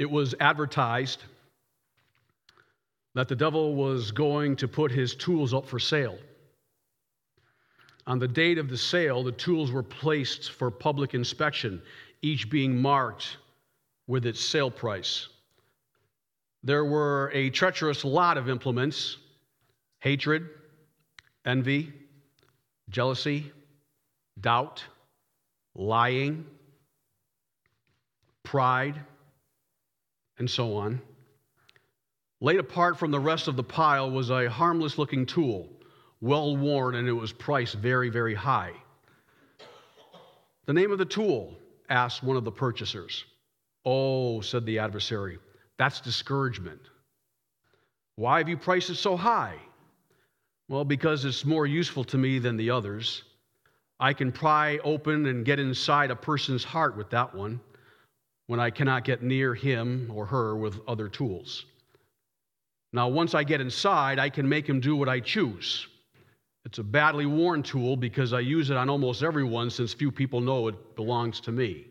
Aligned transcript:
It 0.00 0.10
was 0.10 0.34
advertised 0.40 1.24
that 3.12 3.28
the 3.28 3.36
devil 3.36 3.74
was 3.74 4.12
going 4.12 4.56
to 4.56 4.66
put 4.66 4.90
his 4.90 5.14
tools 5.14 5.52
up 5.52 5.66
for 5.66 5.78
sale. 5.78 6.16
On 8.06 8.18
the 8.18 8.26
date 8.26 8.56
of 8.56 8.70
the 8.70 8.78
sale, 8.78 9.22
the 9.22 9.32
tools 9.32 9.70
were 9.70 9.82
placed 9.82 10.52
for 10.52 10.70
public 10.70 11.12
inspection, 11.12 11.82
each 12.22 12.48
being 12.48 12.80
marked 12.80 13.36
with 14.06 14.24
its 14.24 14.40
sale 14.40 14.70
price. 14.70 15.28
There 16.62 16.86
were 16.86 17.30
a 17.34 17.50
treacherous 17.50 18.02
lot 18.02 18.38
of 18.38 18.48
implements 18.48 19.18
hatred, 19.98 20.48
envy, 21.44 21.92
jealousy, 22.88 23.52
doubt, 24.40 24.82
lying, 25.74 26.46
pride, 28.44 29.04
and 30.40 30.50
so 30.50 30.74
on. 30.74 31.00
Laid 32.40 32.58
apart 32.58 32.98
from 32.98 33.10
the 33.10 33.20
rest 33.20 33.46
of 33.46 33.56
the 33.56 33.62
pile 33.62 34.10
was 34.10 34.30
a 34.30 34.48
harmless 34.48 34.98
looking 34.98 35.26
tool, 35.26 35.68
well 36.20 36.56
worn, 36.56 36.96
and 36.96 37.06
it 37.06 37.12
was 37.12 37.32
priced 37.32 37.76
very, 37.76 38.08
very 38.08 38.34
high. 38.34 38.72
The 40.66 40.72
name 40.72 40.90
of 40.90 40.98
the 40.98 41.04
tool? 41.04 41.56
asked 41.90 42.22
one 42.22 42.36
of 42.36 42.44
the 42.44 42.50
purchasers. 42.50 43.24
Oh, 43.84 44.40
said 44.40 44.64
the 44.64 44.78
adversary, 44.78 45.38
that's 45.76 46.00
discouragement. 46.00 46.80
Why 48.16 48.38
have 48.38 48.48
you 48.48 48.56
priced 48.56 48.90
it 48.90 48.96
so 48.96 49.16
high? 49.16 49.56
Well, 50.68 50.84
because 50.84 51.24
it's 51.24 51.44
more 51.44 51.66
useful 51.66 52.04
to 52.04 52.18
me 52.18 52.38
than 52.38 52.56
the 52.56 52.70
others. 52.70 53.24
I 53.98 54.14
can 54.14 54.32
pry 54.32 54.78
open 54.84 55.26
and 55.26 55.44
get 55.44 55.58
inside 55.58 56.10
a 56.10 56.16
person's 56.16 56.64
heart 56.64 56.96
with 56.96 57.10
that 57.10 57.34
one 57.34 57.60
when 58.50 58.58
I 58.58 58.70
cannot 58.70 59.04
get 59.04 59.22
near 59.22 59.54
him 59.54 60.10
or 60.12 60.26
her 60.26 60.56
with 60.56 60.80
other 60.88 61.08
tools. 61.08 61.66
Now, 62.92 63.06
once 63.06 63.32
I 63.32 63.44
get 63.44 63.60
inside, 63.60 64.18
I 64.18 64.28
can 64.28 64.48
make 64.48 64.68
him 64.68 64.80
do 64.80 64.96
what 64.96 65.08
I 65.08 65.20
choose. 65.20 65.86
It's 66.64 66.78
a 66.78 66.82
badly 66.82 67.26
worn 67.26 67.62
tool 67.62 67.96
because 67.96 68.32
I 68.32 68.40
use 68.40 68.70
it 68.70 68.76
on 68.76 68.90
almost 68.90 69.22
everyone 69.22 69.70
since 69.70 69.94
few 69.94 70.10
people 70.10 70.40
know 70.40 70.66
it 70.66 70.96
belongs 70.96 71.38
to 71.42 71.52
me. 71.52 71.86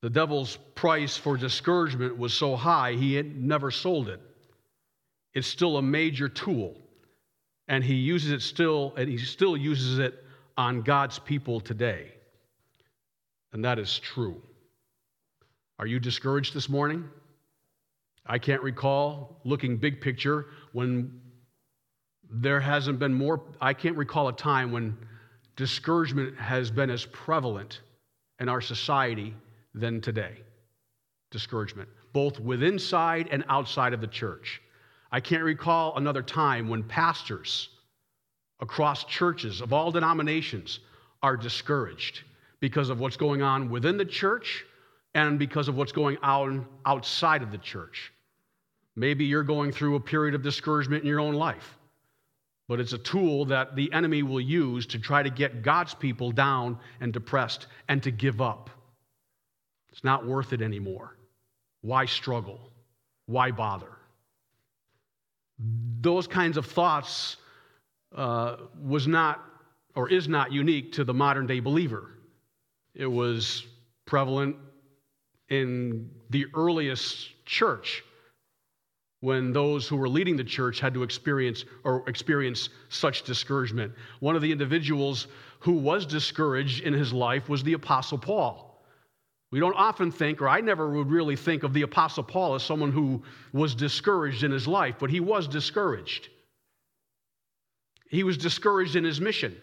The 0.00 0.10
devil's 0.10 0.58
price 0.76 1.16
for 1.16 1.36
discouragement 1.36 2.16
was 2.16 2.32
so 2.32 2.54
high, 2.54 2.92
he 2.92 3.14
had 3.14 3.34
never 3.34 3.72
sold 3.72 4.08
it. 4.08 4.20
It's 5.34 5.48
still 5.48 5.78
a 5.78 5.82
major 5.82 6.28
tool, 6.28 6.76
and 7.66 7.82
he 7.82 7.94
uses 7.94 8.30
it 8.30 8.42
still, 8.42 8.94
and 8.96 9.08
he 9.08 9.18
still 9.18 9.56
uses 9.56 9.98
it 9.98 10.22
on 10.56 10.82
God's 10.82 11.18
people 11.18 11.58
today. 11.58 12.12
And 13.52 13.64
that 13.64 13.80
is 13.80 13.98
true. 13.98 14.40
Are 15.82 15.86
you 15.86 15.98
discouraged 15.98 16.54
this 16.54 16.68
morning? 16.68 17.10
I 18.24 18.38
can't 18.38 18.62
recall, 18.62 19.40
looking 19.42 19.76
big 19.76 20.00
picture, 20.00 20.46
when 20.70 21.20
there 22.30 22.60
hasn't 22.60 23.00
been 23.00 23.12
more, 23.12 23.42
I 23.60 23.74
can't 23.74 23.96
recall 23.96 24.28
a 24.28 24.32
time 24.32 24.70
when 24.70 24.96
discouragement 25.56 26.38
has 26.38 26.70
been 26.70 26.88
as 26.88 27.06
prevalent 27.06 27.80
in 28.38 28.48
our 28.48 28.60
society 28.60 29.34
than 29.74 30.00
today. 30.00 30.36
Discouragement, 31.32 31.88
both 32.12 32.38
within 32.38 32.78
side 32.78 33.28
and 33.32 33.42
outside 33.48 33.92
of 33.92 34.00
the 34.00 34.06
church. 34.06 34.62
I 35.10 35.18
can't 35.18 35.42
recall 35.42 35.96
another 35.96 36.22
time 36.22 36.68
when 36.68 36.84
pastors 36.84 37.70
across 38.60 39.02
churches 39.02 39.60
of 39.60 39.72
all 39.72 39.90
denominations 39.90 40.78
are 41.24 41.36
discouraged 41.36 42.20
because 42.60 42.88
of 42.88 43.00
what's 43.00 43.16
going 43.16 43.42
on 43.42 43.68
within 43.68 43.96
the 43.96 44.04
church 44.04 44.64
and 45.14 45.38
because 45.38 45.68
of 45.68 45.76
what's 45.76 45.92
going 45.92 46.16
on 46.18 46.66
outside 46.86 47.42
of 47.42 47.50
the 47.50 47.58
church. 47.58 48.12
Maybe 48.96 49.24
you're 49.24 49.42
going 49.42 49.72
through 49.72 49.96
a 49.96 50.00
period 50.00 50.34
of 50.34 50.42
discouragement 50.42 51.02
in 51.02 51.08
your 51.08 51.20
own 51.20 51.34
life, 51.34 51.78
but 52.68 52.80
it's 52.80 52.92
a 52.92 52.98
tool 52.98 53.44
that 53.46 53.74
the 53.74 53.92
enemy 53.92 54.22
will 54.22 54.40
use 54.40 54.86
to 54.86 54.98
try 54.98 55.22
to 55.22 55.30
get 55.30 55.62
God's 55.62 55.94
people 55.94 56.30
down 56.30 56.78
and 57.00 57.12
depressed 57.12 57.66
and 57.88 58.02
to 58.02 58.10
give 58.10 58.40
up. 58.40 58.70
It's 59.90 60.04
not 60.04 60.26
worth 60.26 60.52
it 60.52 60.62
anymore. 60.62 61.16
Why 61.82 62.06
struggle? 62.06 62.60
Why 63.26 63.50
bother? 63.50 63.92
Those 66.00 66.26
kinds 66.26 66.56
of 66.56 66.66
thoughts 66.66 67.36
uh, 68.14 68.56
was 68.82 69.06
not 69.06 69.44
or 69.94 70.08
is 70.08 70.28
not 70.28 70.52
unique 70.52 70.92
to 70.92 71.04
the 71.04 71.14
modern 71.14 71.46
day 71.46 71.60
believer. 71.60 72.10
It 72.94 73.06
was 73.06 73.66
prevalent 74.06 74.56
in 75.52 76.10
the 76.30 76.46
earliest 76.54 77.28
church 77.44 78.02
when 79.20 79.52
those 79.52 79.86
who 79.86 79.96
were 79.96 80.08
leading 80.08 80.34
the 80.34 80.42
church 80.42 80.80
had 80.80 80.94
to 80.94 81.02
experience 81.02 81.66
or 81.84 82.08
experience 82.08 82.70
such 82.88 83.22
discouragement. 83.22 83.92
One 84.20 84.34
of 84.34 84.40
the 84.40 84.50
individuals 84.50 85.28
who 85.60 85.72
was 85.74 86.06
discouraged 86.06 86.82
in 86.82 86.94
his 86.94 87.12
life 87.12 87.50
was 87.50 87.62
the 87.62 87.74
apostle 87.74 88.16
Paul. 88.16 88.82
We 89.52 89.60
don't 89.60 89.74
often 89.74 90.10
think, 90.10 90.40
or 90.40 90.48
I 90.48 90.62
never 90.62 90.88
would 90.88 91.10
really 91.10 91.36
think 91.36 91.62
of 91.62 91.74
the 91.74 91.82
Apostle 91.82 92.24
Paul 92.24 92.54
as 92.54 92.62
someone 92.62 92.90
who 92.90 93.22
was 93.52 93.74
discouraged 93.74 94.44
in 94.44 94.50
his 94.50 94.66
life, 94.66 94.96
but 94.98 95.10
he 95.10 95.20
was 95.20 95.46
discouraged. 95.46 96.30
He 98.08 98.22
was 98.22 98.38
discouraged 98.38 98.96
in 98.96 99.04
his 99.04 99.20
mission 99.20 99.54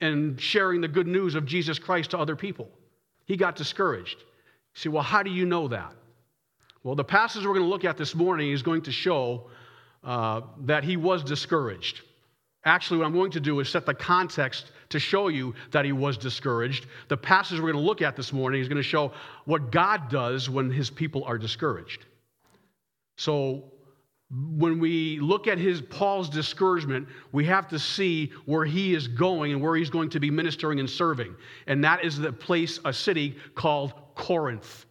and 0.00 0.40
sharing 0.40 0.80
the 0.80 0.86
good 0.86 1.08
news 1.08 1.34
of 1.34 1.44
Jesus 1.44 1.76
Christ 1.76 2.12
to 2.12 2.18
other 2.18 2.36
people. 2.36 2.70
He 3.26 3.36
got 3.36 3.56
discouraged. 3.56 4.22
See, 4.74 4.88
well, 4.88 5.02
how 5.02 5.22
do 5.22 5.30
you 5.30 5.46
know 5.46 5.68
that? 5.68 5.92
Well, 6.82 6.94
the 6.94 7.04
passage 7.04 7.46
we're 7.46 7.54
going 7.54 7.64
to 7.64 7.70
look 7.70 7.84
at 7.84 7.96
this 7.96 8.14
morning 8.14 8.50
is 8.50 8.62
going 8.62 8.82
to 8.82 8.92
show 8.92 9.48
uh, 10.02 10.42
that 10.60 10.84
he 10.84 10.96
was 10.96 11.24
discouraged. 11.24 12.02
Actually, 12.66 12.98
what 12.98 13.06
I'm 13.06 13.12
going 13.12 13.30
to 13.32 13.40
do 13.40 13.60
is 13.60 13.68
set 13.68 13.86
the 13.86 13.94
context 13.94 14.72
to 14.88 14.98
show 14.98 15.28
you 15.28 15.54
that 15.70 15.84
he 15.84 15.92
was 15.92 16.16
discouraged. 16.16 16.86
The 17.08 17.16
passage 17.16 17.58
we're 17.58 17.72
going 17.72 17.82
to 17.82 17.88
look 17.88 18.02
at 18.02 18.16
this 18.16 18.32
morning 18.32 18.60
is 18.60 18.68
going 18.68 18.76
to 18.76 18.82
show 18.82 19.12
what 19.44 19.70
God 19.70 20.08
does 20.10 20.50
when 20.50 20.70
his 20.70 20.90
people 20.90 21.24
are 21.24 21.38
discouraged. 21.38 22.06
So, 23.16 23.64
when 24.56 24.80
we 24.80 25.20
look 25.20 25.46
at 25.46 25.58
his 25.58 25.80
Paul's 25.80 26.28
discouragement, 26.28 27.06
we 27.32 27.44
have 27.44 27.68
to 27.68 27.78
see 27.78 28.32
where 28.46 28.64
he 28.64 28.94
is 28.94 29.06
going 29.06 29.52
and 29.52 29.62
where 29.62 29.76
he's 29.76 29.90
going 29.90 30.08
to 30.10 30.18
be 30.18 30.30
ministering 30.30 30.80
and 30.80 30.88
serving. 30.88 31.36
And 31.66 31.84
that 31.84 32.04
is 32.04 32.18
the 32.18 32.32
place, 32.32 32.80
a 32.84 32.92
city 32.92 33.36
called 33.54 33.92
Corinth. 34.14 34.86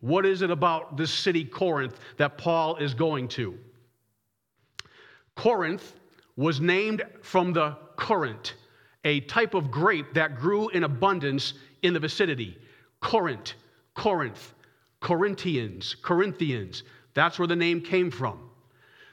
What 0.00 0.26
is 0.26 0.42
it 0.42 0.50
about 0.50 0.96
this 0.96 1.12
city, 1.12 1.44
Corinth, 1.44 1.98
that 2.18 2.36
Paul 2.36 2.76
is 2.76 2.92
going 2.94 3.28
to? 3.28 3.58
Corinth 5.34 5.94
was 6.36 6.60
named 6.60 7.02
from 7.22 7.52
the 7.52 7.76
currant, 7.96 8.54
a 9.04 9.20
type 9.20 9.54
of 9.54 9.70
grape 9.70 10.14
that 10.14 10.38
grew 10.38 10.68
in 10.70 10.84
abundance 10.84 11.54
in 11.82 11.94
the 11.94 12.00
vicinity. 12.00 12.58
Corinth, 13.00 13.54
Corinth, 13.94 14.54
Corinthians, 15.00 15.96
Corinthians. 16.02 16.82
That's 17.14 17.38
where 17.38 17.48
the 17.48 17.56
name 17.56 17.80
came 17.80 18.10
from. 18.10 18.50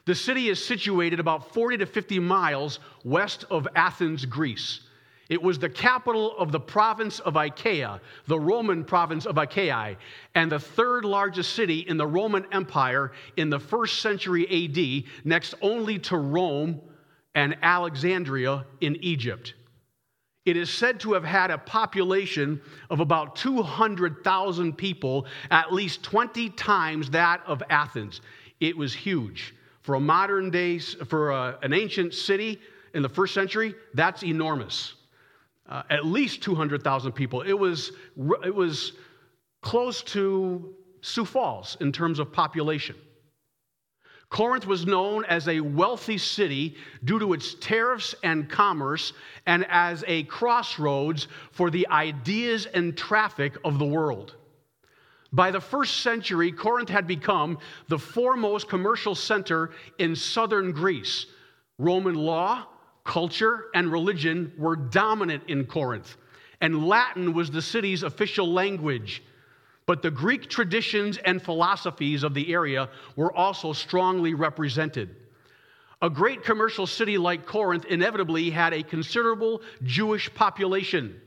The 0.04 0.14
city 0.14 0.48
is 0.48 0.64
situated 0.64 1.20
about 1.20 1.52
40 1.54 1.78
to 1.78 1.86
50 1.86 2.18
miles 2.18 2.80
west 3.04 3.44
of 3.50 3.68
Athens, 3.76 4.24
Greece. 4.24 4.80
It 5.32 5.42
was 5.42 5.58
the 5.58 5.70
capital 5.70 6.36
of 6.36 6.52
the 6.52 6.60
province 6.60 7.18
of 7.18 7.36
Achaia, 7.36 8.02
the 8.26 8.38
Roman 8.38 8.84
province 8.84 9.24
of 9.24 9.38
Achaia, 9.38 9.96
and 10.34 10.52
the 10.52 10.60
third 10.60 11.06
largest 11.06 11.54
city 11.54 11.78
in 11.78 11.96
the 11.96 12.06
Roman 12.06 12.44
Empire 12.52 13.12
in 13.38 13.48
the 13.48 13.58
first 13.58 14.02
century 14.02 14.44
AD, 14.46 15.10
next 15.24 15.54
only 15.62 15.98
to 16.00 16.18
Rome 16.18 16.82
and 17.34 17.56
Alexandria 17.62 18.66
in 18.82 18.96
Egypt. 18.96 19.54
It 20.44 20.58
is 20.58 20.68
said 20.68 21.00
to 21.00 21.14
have 21.14 21.24
had 21.24 21.50
a 21.50 21.56
population 21.56 22.60
of 22.90 23.00
about 23.00 23.34
200,000 23.34 24.76
people, 24.76 25.24
at 25.50 25.72
least 25.72 26.02
20 26.02 26.50
times 26.50 27.08
that 27.08 27.40
of 27.46 27.62
Athens. 27.70 28.20
It 28.60 28.76
was 28.76 28.92
huge. 28.92 29.54
For 29.80 29.94
a 29.94 30.00
modern 30.00 30.50
day, 30.50 30.78
for 30.78 31.30
a, 31.30 31.58
an 31.62 31.72
ancient 31.72 32.12
city 32.12 32.60
in 32.92 33.00
the 33.00 33.08
first 33.08 33.32
century, 33.32 33.74
that's 33.94 34.22
enormous. 34.22 34.96
Uh, 35.72 35.82
at 35.88 36.04
least 36.04 36.42
200,000 36.42 37.12
people. 37.12 37.40
It 37.40 37.54
was, 37.54 37.92
it 38.44 38.54
was 38.54 38.92
close 39.62 40.02
to 40.02 40.74
Sioux 41.00 41.24
Falls 41.24 41.78
in 41.80 41.90
terms 41.92 42.18
of 42.18 42.30
population. 42.30 42.94
Corinth 44.28 44.66
was 44.66 44.84
known 44.84 45.24
as 45.24 45.48
a 45.48 45.60
wealthy 45.60 46.18
city 46.18 46.76
due 47.04 47.18
to 47.18 47.32
its 47.32 47.54
tariffs 47.54 48.14
and 48.22 48.50
commerce 48.50 49.14
and 49.46 49.64
as 49.70 50.04
a 50.06 50.24
crossroads 50.24 51.28
for 51.52 51.70
the 51.70 51.88
ideas 51.88 52.66
and 52.66 52.94
traffic 52.94 53.56
of 53.64 53.78
the 53.78 53.86
world. 53.86 54.36
By 55.32 55.50
the 55.50 55.60
first 55.60 56.02
century, 56.02 56.52
Corinth 56.52 56.90
had 56.90 57.06
become 57.06 57.56
the 57.88 57.98
foremost 57.98 58.68
commercial 58.68 59.14
center 59.14 59.70
in 59.98 60.14
southern 60.16 60.72
Greece. 60.72 61.24
Roman 61.78 62.14
law, 62.14 62.66
culture, 63.04 63.66
and 63.74 63.90
religion 63.90 64.52
were 64.56 64.76
dominant 64.76 65.42
in 65.48 65.64
Corinth, 65.64 66.16
and 66.60 66.86
Latin 66.86 67.32
was 67.34 67.50
the 67.50 67.62
city's 67.62 68.02
official 68.02 68.52
language. 68.52 69.22
but 69.86 70.02
the 70.02 70.10
Greek 70.10 70.48
traditions 70.48 71.18
and 71.18 71.42
philosophies 71.42 72.22
of 72.22 72.34
the 72.34 72.52
area 72.52 72.88
were 73.16 73.32
also 73.32 73.72
strongly 73.72 74.34
represented. 74.34 75.16
A 76.00 76.10
great 76.10 76.42
commercial 76.44 76.86
city 76.86 77.18
like 77.18 77.46
Corinth 77.46 77.84
inevitably 77.86 78.50
had 78.50 78.72
a 78.72 78.82
considerable 78.82 79.62
Jewish 79.84 80.32
population. 80.34 81.20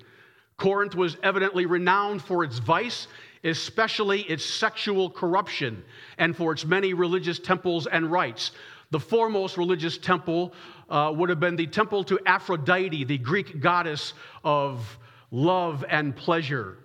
Corinth 0.57 0.95
was 0.95 1.17
evidently 1.23 1.65
renowned 1.65 2.21
for 2.21 2.43
its 2.43 2.59
vice, 2.59 3.07
especially 3.43 4.21
its 4.21 4.43
sexual 4.43 5.09
corruption, 5.09 5.83
and 6.17 6.35
for 6.35 6.51
its 6.51 6.65
many 6.65 6.93
religious 6.93 7.39
temples 7.39 7.87
and 7.87 8.11
rites. 8.11 8.51
The 8.91 8.99
foremost 8.99 9.57
religious 9.57 9.97
temple 9.97 10.53
uh, 10.89 11.11
would 11.15 11.29
have 11.29 11.39
been 11.39 11.55
the 11.55 11.67
temple 11.67 12.03
to 12.05 12.19
Aphrodite, 12.25 13.03
the 13.03 13.17
Greek 13.17 13.59
goddess 13.59 14.13
of 14.43 14.97
love 15.31 15.83
and 15.89 16.15
pleasure. 16.15 16.77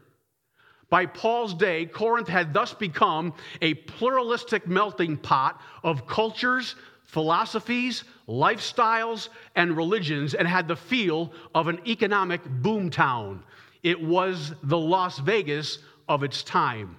By 0.88 1.06
Paul's 1.06 1.54
day, 1.54 1.86
Corinth 1.86 2.28
had 2.28 2.52
thus 2.52 2.74
become 2.74 3.32
a 3.62 3.74
pluralistic 3.74 4.66
melting 4.66 5.16
pot 5.16 5.60
of 5.84 6.06
cultures, 6.06 6.74
philosophies, 7.04 8.02
lifestyles, 8.28 9.28
and 9.54 9.76
religions, 9.76 10.34
and 10.34 10.48
had 10.48 10.66
the 10.66 10.76
feel 10.76 11.32
of 11.54 11.68
an 11.68 11.80
economic 11.86 12.42
boomtown. 12.44 13.40
It 13.82 14.00
was 14.00 14.52
the 14.64 14.78
Las 14.78 15.18
Vegas 15.20 15.78
of 16.08 16.24
its 16.24 16.42
time. 16.42 16.96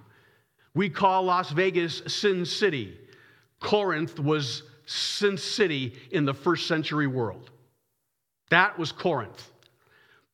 We 0.74 0.88
call 0.88 1.24
Las 1.24 1.50
Vegas 1.50 2.02
Sin 2.06 2.46
City. 2.46 2.98
Corinth 3.60 4.18
was 4.18 4.62
Sin 4.86 5.36
City 5.36 5.94
in 6.10 6.24
the 6.24 6.34
first 6.34 6.66
century 6.66 7.06
world. 7.06 7.50
That 8.50 8.78
was 8.78 8.92
Corinth. 8.92 9.50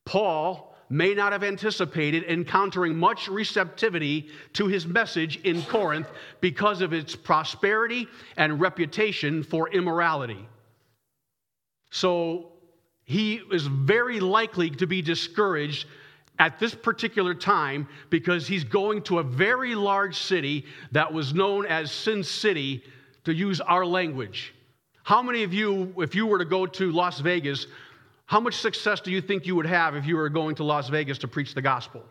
Paul 0.05 0.75
may 0.89 1.13
not 1.13 1.31
have 1.31 1.43
anticipated 1.43 2.23
encountering 2.23 2.97
much 2.97 3.27
receptivity 3.27 4.29
to 4.53 4.67
his 4.67 4.87
message 4.87 5.37
in 5.43 5.61
Corinth 5.63 6.07
because 6.41 6.81
of 6.81 6.93
its 6.93 7.15
prosperity 7.15 8.07
and 8.37 8.59
reputation 8.59 9.43
for 9.43 9.69
immorality. 9.69 10.47
So 11.91 12.53
he 13.03 13.41
is 13.51 13.67
very 13.67 14.19
likely 14.19 14.69
to 14.71 14.87
be 14.87 15.01
discouraged 15.01 15.87
at 16.39 16.57
this 16.57 16.73
particular 16.73 17.33
time 17.33 17.87
because 18.09 18.47
he's 18.47 18.63
going 18.63 19.01
to 19.03 19.19
a 19.19 19.23
very 19.23 19.75
large 19.75 20.17
city 20.17 20.65
that 20.91 21.11
was 21.11 21.33
known 21.33 21.65
as 21.65 21.91
Sin 21.91 22.23
City, 22.23 22.83
to 23.25 23.33
use 23.33 23.61
our 23.61 23.85
language. 23.85 24.53
How 25.03 25.21
many 25.21 25.43
of 25.43 25.53
you, 25.53 25.93
if 25.97 26.15
you 26.15 26.27
were 26.27 26.39
to 26.39 26.45
go 26.45 26.65
to 26.65 26.91
Las 26.91 27.19
Vegas, 27.19 27.67
how 28.25 28.39
much 28.39 28.55
success 28.55 29.01
do 29.01 29.11
you 29.11 29.21
think 29.21 29.45
you 29.45 29.55
would 29.55 29.65
have 29.65 29.95
if 29.95 30.05
you 30.05 30.15
were 30.15 30.29
going 30.29 30.55
to 30.55 30.63
Las 30.63 30.89
Vegas 30.89 31.17
to 31.19 31.27
preach 31.27 31.55
the 31.55 31.61
gospel? 31.61 32.03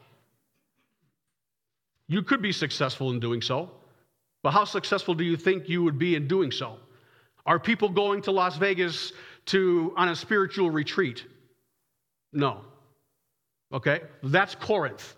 You 2.08 2.22
could 2.22 2.42
be 2.42 2.52
successful 2.52 3.10
in 3.10 3.20
doing 3.20 3.42
so, 3.42 3.70
but 4.42 4.50
how 4.50 4.64
successful 4.64 5.14
do 5.14 5.24
you 5.24 5.36
think 5.36 5.68
you 5.68 5.82
would 5.84 5.98
be 5.98 6.16
in 6.16 6.26
doing 6.26 6.50
so? 6.50 6.76
Are 7.46 7.58
people 7.58 7.88
going 7.88 8.22
to 8.22 8.30
Las 8.32 8.56
Vegas 8.56 9.12
to 9.46 9.94
on 9.96 10.08
a 10.08 10.16
spiritual 10.16 10.70
retreat? 10.70 11.24
No. 12.32 12.62
Okay? 13.72 14.00
That's 14.22 14.54
Corinth. 14.54 15.14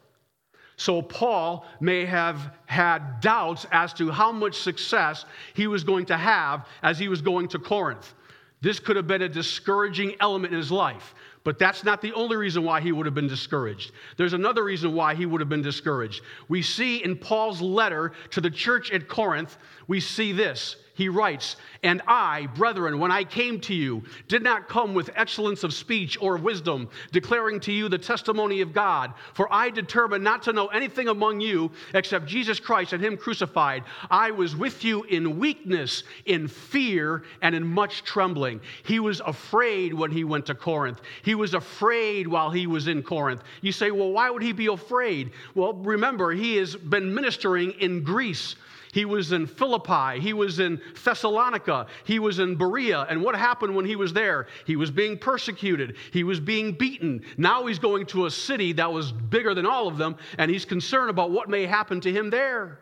So 0.80 1.02
Paul 1.02 1.66
may 1.78 2.06
have 2.06 2.54
had 2.64 3.20
doubts 3.20 3.66
as 3.70 3.92
to 3.92 4.10
how 4.10 4.32
much 4.32 4.54
success 4.54 5.26
he 5.52 5.66
was 5.66 5.84
going 5.84 6.06
to 6.06 6.16
have 6.16 6.66
as 6.82 6.98
he 6.98 7.08
was 7.08 7.20
going 7.20 7.48
to 7.48 7.58
Corinth. 7.58 8.14
This 8.62 8.80
could 8.80 8.96
have 8.96 9.06
been 9.06 9.20
a 9.20 9.28
discouraging 9.28 10.14
element 10.20 10.54
in 10.54 10.58
his 10.58 10.72
life, 10.72 11.14
but 11.44 11.58
that's 11.58 11.84
not 11.84 12.00
the 12.00 12.14
only 12.14 12.36
reason 12.36 12.64
why 12.64 12.80
he 12.80 12.92
would 12.92 13.04
have 13.04 13.14
been 13.14 13.28
discouraged. 13.28 13.92
There's 14.16 14.32
another 14.32 14.64
reason 14.64 14.94
why 14.94 15.14
he 15.14 15.26
would 15.26 15.42
have 15.42 15.50
been 15.50 15.60
discouraged. 15.60 16.22
We 16.48 16.62
see 16.62 17.04
in 17.04 17.14
Paul's 17.14 17.60
letter 17.60 18.12
to 18.30 18.40
the 18.40 18.50
church 18.50 18.90
at 18.90 19.06
Corinth, 19.06 19.58
we 19.86 20.00
see 20.00 20.32
this 20.32 20.76
he 21.00 21.08
writes, 21.08 21.56
And 21.82 22.02
I, 22.06 22.46
brethren, 22.54 22.98
when 22.98 23.10
I 23.10 23.24
came 23.24 23.58
to 23.60 23.74
you, 23.74 24.02
did 24.28 24.42
not 24.42 24.68
come 24.68 24.92
with 24.92 25.08
excellence 25.16 25.64
of 25.64 25.72
speech 25.72 26.18
or 26.20 26.36
wisdom, 26.36 26.90
declaring 27.10 27.58
to 27.60 27.72
you 27.72 27.88
the 27.88 27.96
testimony 27.96 28.60
of 28.60 28.74
God. 28.74 29.14
For 29.32 29.50
I 29.50 29.70
determined 29.70 30.22
not 30.22 30.42
to 30.42 30.52
know 30.52 30.66
anything 30.66 31.08
among 31.08 31.40
you 31.40 31.70
except 31.94 32.26
Jesus 32.26 32.60
Christ 32.60 32.92
and 32.92 33.02
Him 33.02 33.16
crucified. 33.16 33.84
I 34.10 34.30
was 34.30 34.54
with 34.54 34.84
you 34.84 35.04
in 35.04 35.38
weakness, 35.38 36.04
in 36.26 36.46
fear, 36.46 37.22
and 37.40 37.54
in 37.54 37.66
much 37.66 38.04
trembling. 38.04 38.60
He 38.84 39.00
was 39.00 39.20
afraid 39.20 39.94
when 39.94 40.10
he 40.10 40.24
went 40.24 40.44
to 40.46 40.54
Corinth. 40.54 41.00
He 41.22 41.34
was 41.34 41.54
afraid 41.54 42.28
while 42.28 42.50
he 42.50 42.66
was 42.66 42.88
in 42.88 43.02
Corinth. 43.02 43.42
You 43.62 43.72
say, 43.72 43.90
Well, 43.90 44.10
why 44.10 44.28
would 44.28 44.42
he 44.42 44.52
be 44.52 44.66
afraid? 44.66 45.32
Well, 45.54 45.72
remember, 45.72 46.32
he 46.32 46.56
has 46.56 46.76
been 46.76 47.14
ministering 47.14 47.70
in 47.80 48.02
Greece. 48.02 48.54
He 48.92 49.04
was 49.04 49.32
in 49.32 49.46
Philippi. 49.46 50.20
He 50.20 50.32
was 50.32 50.58
in 50.58 50.80
Thessalonica. 51.04 51.86
He 52.04 52.18
was 52.18 52.38
in 52.38 52.56
Berea. 52.56 53.06
And 53.08 53.22
what 53.22 53.36
happened 53.36 53.74
when 53.74 53.84
he 53.84 53.96
was 53.96 54.12
there? 54.12 54.48
He 54.66 54.76
was 54.76 54.90
being 54.90 55.16
persecuted. 55.16 55.96
He 56.12 56.24
was 56.24 56.40
being 56.40 56.72
beaten. 56.72 57.22
Now 57.36 57.66
he's 57.66 57.78
going 57.78 58.06
to 58.06 58.26
a 58.26 58.30
city 58.30 58.72
that 58.74 58.92
was 58.92 59.12
bigger 59.12 59.54
than 59.54 59.66
all 59.66 59.86
of 59.86 59.96
them, 59.96 60.16
and 60.38 60.50
he's 60.50 60.64
concerned 60.64 61.10
about 61.10 61.30
what 61.30 61.48
may 61.48 61.66
happen 61.66 62.00
to 62.00 62.12
him 62.12 62.30
there. 62.30 62.80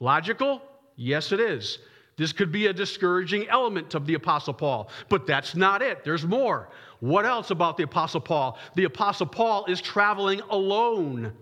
Logical? 0.00 0.60
Yes, 0.96 1.32
it 1.32 1.40
is. 1.40 1.78
This 2.16 2.32
could 2.32 2.52
be 2.52 2.66
a 2.66 2.72
discouraging 2.72 3.48
element 3.48 3.94
of 3.94 4.06
the 4.06 4.14
Apostle 4.14 4.52
Paul, 4.52 4.90
but 5.08 5.26
that's 5.26 5.56
not 5.56 5.80
it. 5.80 6.04
There's 6.04 6.26
more. 6.26 6.68
What 7.00 7.24
else 7.24 7.50
about 7.50 7.76
the 7.76 7.84
Apostle 7.84 8.20
Paul? 8.20 8.58
The 8.74 8.84
Apostle 8.84 9.26
Paul 9.26 9.64
is 9.64 9.80
traveling 9.80 10.40
alone. 10.50 11.32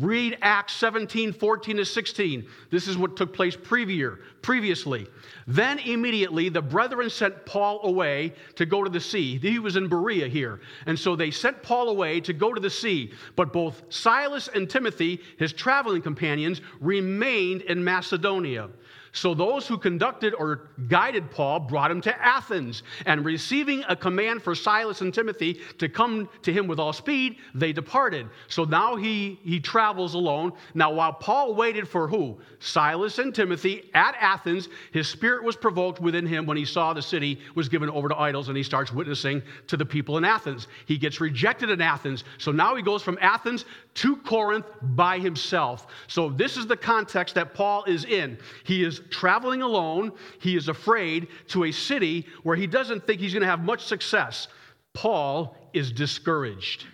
Read 0.00 0.38
Acts 0.40 0.72
17, 0.76 1.32
14 1.32 1.76
to 1.76 1.84
16. 1.84 2.46
This 2.70 2.88
is 2.88 2.96
what 2.96 3.16
took 3.16 3.34
place 3.34 3.56
previously. 3.56 5.06
Then 5.46 5.78
immediately 5.80 6.48
the 6.48 6.62
brethren 6.62 7.10
sent 7.10 7.44
Paul 7.44 7.80
away 7.84 8.32
to 8.54 8.64
go 8.64 8.82
to 8.82 8.90
the 8.90 9.00
sea. 9.00 9.38
He 9.38 9.58
was 9.58 9.76
in 9.76 9.88
Berea 9.88 10.26
here. 10.28 10.60
And 10.86 10.98
so 10.98 11.14
they 11.14 11.30
sent 11.30 11.62
Paul 11.62 11.90
away 11.90 12.20
to 12.20 12.32
go 12.32 12.54
to 12.54 12.60
the 12.60 12.70
sea. 12.70 13.12
But 13.36 13.52
both 13.52 13.82
Silas 13.90 14.48
and 14.48 14.70
Timothy, 14.70 15.20
his 15.38 15.52
traveling 15.52 16.02
companions, 16.02 16.62
remained 16.80 17.62
in 17.62 17.84
Macedonia. 17.84 18.70
So 19.12 19.34
those 19.34 19.66
who 19.66 19.76
conducted 19.76 20.34
or 20.34 20.70
guided 20.88 21.30
Paul 21.30 21.60
brought 21.60 21.90
him 21.90 22.00
to 22.02 22.24
Athens, 22.24 22.82
and 23.06 23.24
receiving 23.24 23.84
a 23.88 23.96
command 23.96 24.42
for 24.42 24.54
Silas 24.54 25.00
and 25.00 25.12
Timothy 25.12 25.60
to 25.78 25.88
come 25.88 26.28
to 26.42 26.52
him 26.52 26.66
with 26.66 26.78
all 26.78 26.92
speed, 26.92 27.36
they 27.54 27.72
departed. 27.72 28.28
So 28.48 28.64
now 28.64 28.96
he, 28.96 29.38
he 29.42 29.58
travels 29.58 30.14
alone. 30.14 30.52
Now, 30.74 30.92
while 30.92 31.12
Paul 31.12 31.54
waited 31.54 31.88
for 31.88 32.06
who? 32.06 32.38
Silas 32.60 33.18
and 33.18 33.34
Timothy 33.34 33.90
at 33.94 34.14
Athens, 34.20 34.68
his 34.92 35.08
spirit 35.08 35.42
was 35.42 35.56
provoked 35.56 36.00
within 36.00 36.26
him 36.26 36.46
when 36.46 36.56
he 36.56 36.64
saw 36.64 36.92
the 36.92 37.02
city 37.02 37.40
was 37.54 37.68
given 37.68 37.90
over 37.90 38.08
to 38.08 38.16
idols, 38.16 38.48
and 38.48 38.56
he 38.56 38.62
starts 38.62 38.92
witnessing 38.92 39.42
to 39.66 39.76
the 39.76 39.86
people 39.86 40.18
in 40.18 40.24
Athens. 40.24 40.68
He 40.86 40.98
gets 40.98 41.20
rejected 41.20 41.70
in 41.70 41.80
Athens. 41.80 42.24
So 42.38 42.52
now 42.52 42.76
he 42.76 42.82
goes 42.82 43.02
from 43.02 43.18
Athens 43.20 43.64
to 43.94 44.16
Corinth 44.16 44.66
by 44.82 45.18
himself. 45.18 45.86
So 46.06 46.30
this 46.30 46.56
is 46.56 46.66
the 46.66 46.76
context 46.76 47.34
that 47.34 47.54
Paul 47.54 47.84
is 47.84 48.04
in. 48.04 48.38
He 48.64 48.84
is 48.84 49.02
traveling 49.10 49.62
alone, 49.62 50.12
he 50.40 50.56
is 50.56 50.68
afraid 50.68 51.28
to 51.48 51.64
a 51.64 51.72
city 51.72 52.26
where 52.42 52.56
he 52.56 52.66
doesn't 52.66 53.06
think 53.06 53.20
he's 53.20 53.32
going 53.32 53.42
to 53.42 53.48
have 53.48 53.60
much 53.60 53.84
success. 53.84 54.48
Paul 54.94 55.56
is 55.72 55.92
discouraged. 55.92 56.86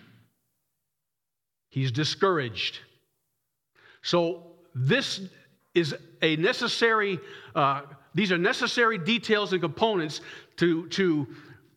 He's 1.69 1.91
discouraged. 1.91 2.79
So, 4.01 4.43
this 4.73 5.21
is 5.73 5.95
a 6.21 6.35
necessary, 6.37 7.19
uh, 7.55 7.81
these 8.15 8.31
are 8.31 8.37
necessary 8.37 8.97
details 8.97 9.53
and 9.53 9.61
components 9.61 10.21
to, 10.57 10.87
to 10.89 11.27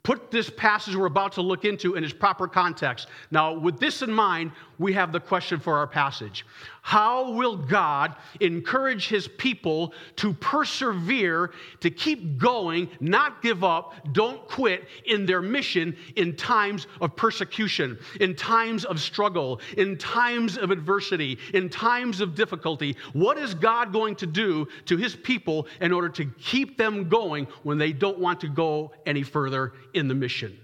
put 0.02 0.30
this 0.30 0.50
passage 0.50 0.96
we're 0.96 1.06
about 1.06 1.32
to 1.32 1.42
look 1.42 1.64
into 1.64 1.94
in 1.94 2.04
its 2.04 2.12
proper 2.12 2.48
context. 2.48 3.08
Now, 3.30 3.52
with 3.52 3.78
this 3.78 4.02
in 4.02 4.10
mind, 4.10 4.52
we 4.80 4.94
have 4.94 5.12
the 5.12 5.20
question 5.20 5.60
for 5.60 5.76
our 5.76 5.86
passage 5.86 6.46
How 6.80 7.32
will 7.32 7.56
God 7.56 8.16
encourage 8.40 9.08
his 9.08 9.28
people 9.28 9.92
to 10.16 10.32
persevere, 10.32 11.52
to 11.80 11.90
keep 11.90 12.38
going, 12.38 12.88
not 12.98 13.42
give 13.42 13.62
up, 13.62 13.94
don't 14.12 14.44
quit 14.48 14.88
in 15.04 15.26
their 15.26 15.42
mission 15.42 15.94
in 16.16 16.34
times 16.34 16.86
of 17.02 17.14
persecution, 17.14 17.98
in 18.20 18.34
times 18.34 18.86
of 18.86 18.98
struggle, 19.00 19.60
in 19.76 19.98
times 19.98 20.56
of 20.56 20.70
adversity, 20.70 21.38
in 21.52 21.68
times 21.68 22.22
of 22.22 22.34
difficulty? 22.34 22.96
What 23.12 23.36
is 23.36 23.54
God 23.54 23.92
going 23.92 24.16
to 24.16 24.26
do 24.26 24.66
to 24.86 24.96
his 24.96 25.14
people 25.14 25.66
in 25.82 25.92
order 25.92 26.08
to 26.08 26.24
keep 26.40 26.78
them 26.78 27.08
going 27.08 27.46
when 27.64 27.76
they 27.76 27.92
don't 27.92 28.18
want 28.18 28.40
to 28.40 28.48
go 28.48 28.92
any 29.04 29.22
further 29.22 29.74
in 29.92 30.08
the 30.08 30.14
mission? 30.14 30.58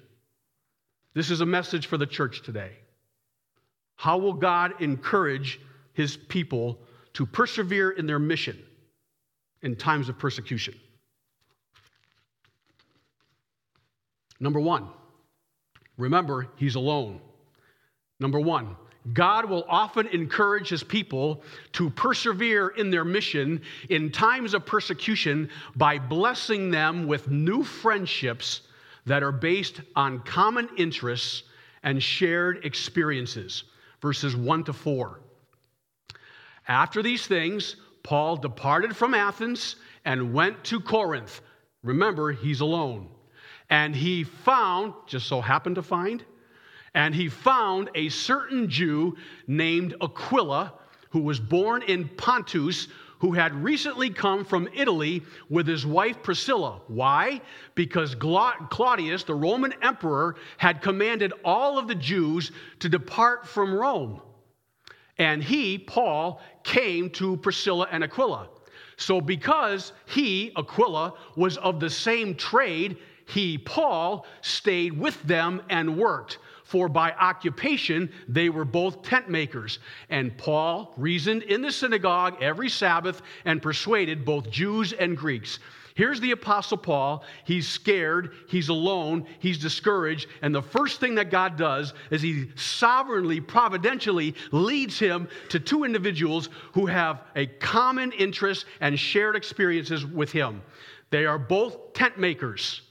This 1.12 1.30
is 1.30 1.42
a 1.42 1.46
message 1.46 1.87
for 1.87 1.99
the 1.99 2.06
church 2.06 2.42
today. 2.42 2.78
How 3.97 4.19
will 4.19 4.35
God 4.35 4.81
encourage 4.81 5.61
his 5.93 6.17
people 6.17 6.79
to 7.15 7.26
persevere 7.26 7.91
in 7.91 8.07
their 8.07 8.19
mission 8.19 8.62
in 9.62 9.75
times 9.75 10.09
of 10.09 10.19
persecution? 10.19 10.75
Number 14.38 14.61
one, 14.61 14.88
remember, 15.97 16.49
he's 16.57 16.75
alone. 16.75 17.21
Number 18.21 18.38
one, 18.38 18.76
God 19.12 19.45
will 19.45 19.65
often 19.69 20.09
encourage 20.09 20.69
his 20.69 20.83
people 20.83 21.43
to 21.73 21.91
persevere 21.91 22.69
in 22.69 22.91
their 22.91 23.05
mission 23.05 23.62
in 23.88 24.11
times 24.11 24.53
of 24.53 24.67
persecution 24.67 25.49
by 25.76 25.99
blessing 25.99 26.71
them 26.71 27.07
with 27.07 27.31
new 27.31 27.62
friendships 27.62 28.62
that 29.07 29.23
are 29.23 29.33
based 29.33 29.81
on 29.95 30.21
common 30.21 30.69
interests 30.76 31.45
and 31.83 32.03
shared 32.03 32.65
experiences. 32.65 33.65
Verses 34.07 34.37
1 34.37 34.63
to 34.63 34.73
4. 34.73 35.19
After 36.69 37.03
these 37.03 37.27
things, 37.27 37.75
Paul 38.05 38.37
departed 38.37 38.95
from 38.95 39.15
Athens 39.15 39.75
and 40.05 40.33
went 40.33 40.63
to 40.67 40.79
Corinth. 40.79 41.41
Remember, 41.83 42.31
he's 42.31 42.61
alone. 42.61 43.09
And 43.69 43.97
he 43.97 44.23
found, 44.23 44.95
just 45.09 45.27
so 45.27 45.41
happened 45.41 45.75
to 45.75 45.83
find, 45.83 46.25
and 46.95 47.17
he 47.17 47.29
found 47.29 47.91
a 47.97 48.09
certain 48.09 48.71
Jew 48.71 49.17
named 49.49 49.97
Aquila, 50.01 50.75
who 51.11 51.19
was 51.19 51.41
born 51.41 51.83
in 51.83 52.09
Pontus, 52.11 52.87
who 53.18 53.32
had 53.32 53.54
recently 53.62 54.11
come 54.11 54.44
from 54.44 54.68
Italy 54.75 55.23
with 55.49 55.66
his 55.66 55.87
wife 55.87 56.23
Priscilla. 56.23 56.80
Why? 56.88 57.40
Because 57.75 58.14
Claudius, 58.14 59.25
the 59.25 59.35
Roman 59.35 59.73
emperor, 59.82 60.37
had 60.58 60.82
commanded 60.82 61.32
all 61.44 61.78
of 61.78 61.88
the 61.88 61.94
Jews 61.94 62.52
to 62.80 62.88
depart 62.88 63.46
from 63.46 63.75
Rome. 63.75 64.20
And 65.18 65.42
he, 65.42 65.78
Paul, 65.78 66.42
came 66.62 67.08
to 67.11 67.37
Priscilla 67.38 67.88
and 67.90 68.04
Aquila. 68.04 68.49
So, 68.99 69.20
because 69.20 69.92
he, 70.06 70.52
Aquila, 70.56 71.14
was 71.37 71.56
of 71.58 71.80
the 71.80 71.90
same 71.90 72.35
trade, 72.35 72.99
he, 73.26 73.58
Paul, 73.58 74.26
stayed 74.40 74.99
with 74.99 75.20
them 75.23 75.62
and 75.68 75.96
worked 75.96 76.38
for 76.66 76.88
by 76.88 77.12
occupation 77.12 78.11
they 78.28 78.49
were 78.49 78.64
both 78.64 79.02
tent 79.02 79.30
makers. 79.30 79.78
And 80.11 80.37
Paul 80.37 80.92
reasoned 80.96 81.44
in 81.44 81.62
the 81.62 81.70
synagogue 81.70 82.42
every 82.42 82.68
Sabbath 82.68 83.23
and 83.44 83.62
persuaded 83.62 84.25
both 84.25 84.50
Jews 84.50 84.92
and 84.92 85.16
Greeks. 85.16 85.61
Here's 85.94 86.20
the 86.20 86.32
Apostle 86.32 86.76
Paul. 86.76 87.25
He's 87.44 87.66
scared, 87.66 88.35
he's 88.49 88.68
alone, 88.68 89.26
he's 89.38 89.56
discouraged, 89.56 90.28
and 90.42 90.54
the 90.54 90.61
first 90.61 91.00
thing 91.00 91.14
that 91.14 91.30
God 91.30 91.56
does 91.56 91.94
is 92.11 92.20
he 92.20 92.50
sovereignly, 92.54 93.40
providentially 93.40 94.35
leads 94.50 94.99
him 94.99 95.26
to 95.49 95.58
two 95.58 95.85
individuals 95.85 96.50
who 96.73 96.85
have 96.85 97.23
a 97.35 97.46
common 97.46 98.12
interest 98.12 98.66
and 98.80 98.99
shared 98.99 99.37
experiences 99.37 100.04
with 100.04 100.30
him. 100.30 100.61
They 101.11 101.25
are 101.25 101.38
both 101.38 101.94
tent 101.94 102.18
makers. 102.18 102.82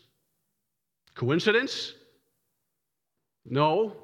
Coincidence? 1.14 1.94
No. 3.46 3.96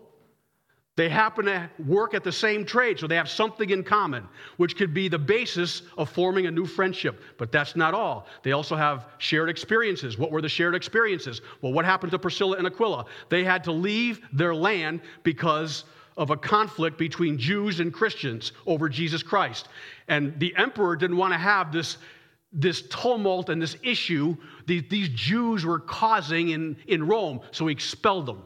They 0.98 1.08
happen 1.08 1.46
to 1.46 1.70
work 1.88 2.14
at 2.14 2.24
the 2.24 2.32
same 2.32 2.66
trade, 2.66 3.00
so 3.00 3.08
they 3.08 3.16
have 3.16 3.30
something 3.30 3.70
in 3.70 3.84
common, 3.84 4.28
which 4.58 4.76
could 4.76 4.94
be 4.94 5.08
the 5.08 5.18
basis 5.18 5.84
of 5.98 6.10
forming 6.10 6.48
a 6.48 6.52
new 6.52 6.66
friendship. 6.66 7.22
But 7.38 7.52
that's 7.52 7.76
not 7.76 7.94
all. 7.94 8.28
They 8.44 8.52
also 8.52 8.76
have 8.76 9.08
shared 9.18 9.50
experiences. 9.50 10.18
What 10.18 10.32
were 10.32 10.42
the 10.42 10.50
shared 10.50 10.76
experiences? 10.76 11.42
Well, 11.62 11.72
what 11.72 11.86
happened 11.86 12.12
to 12.12 12.20
Priscilla 12.20 12.58
and 12.58 12.68
Aquila? 12.68 13.06
They 13.30 13.44
had 13.44 13.64
to 13.64 13.72
leave 13.72 14.20
their 14.34 14.54
land 14.54 15.00
because 15.24 15.86
of 16.18 16.30
a 16.30 16.38
conflict 16.38 16.98
between 16.98 17.38
Jews 17.38 17.80
and 17.80 17.94
Christians 17.94 18.52
over 18.68 18.90
Jesus 18.90 19.24
Christ. 19.24 19.70
And 20.10 20.38
the 20.40 20.54
emperor 20.58 20.98
didn't 20.98 21.18
want 21.18 21.34
to 21.34 21.38
have 21.38 21.72
this, 21.72 21.98
this 22.52 22.82
tumult 22.82 23.50
and 23.50 23.62
this 23.62 23.78
issue 23.82 24.36
these, 24.66 24.84
these 24.90 25.10
Jews 25.10 25.66
were 25.66 25.80
causing 25.80 26.50
in, 26.50 26.78
in 26.88 27.08
Rome, 27.08 27.42
so 27.52 27.68
he 27.68 27.72
expelled 27.72 28.26
them. 28.26 28.44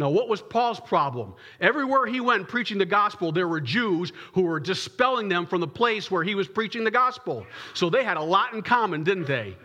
Now, 0.00 0.08
what 0.08 0.30
was 0.30 0.40
Paul's 0.40 0.80
problem? 0.80 1.34
Everywhere 1.60 2.06
he 2.06 2.20
went 2.20 2.48
preaching 2.48 2.78
the 2.78 2.86
gospel, 2.86 3.32
there 3.32 3.46
were 3.46 3.60
Jews 3.60 4.14
who 4.32 4.40
were 4.40 4.58
dispelling 4.58 5.28
them 5.28 5.46
from 5.46 5.60
the 5.60 5.68
place 5.68 6.10
where 6.10 6.24
he 6.24 6.34
was 6.34 6.48
preaching 6.48 6.84
the 6.84 6.90
gospel. 6.90 7.46
So 7.74 7.90
they 7.90 8.02
had 8.02 8.16
a 8.16 8.22
lot 8.22 8.54
in 8.54 8.62
common, 8.62 9.04
didn't 9.04 9.26
they? 9.26 9.58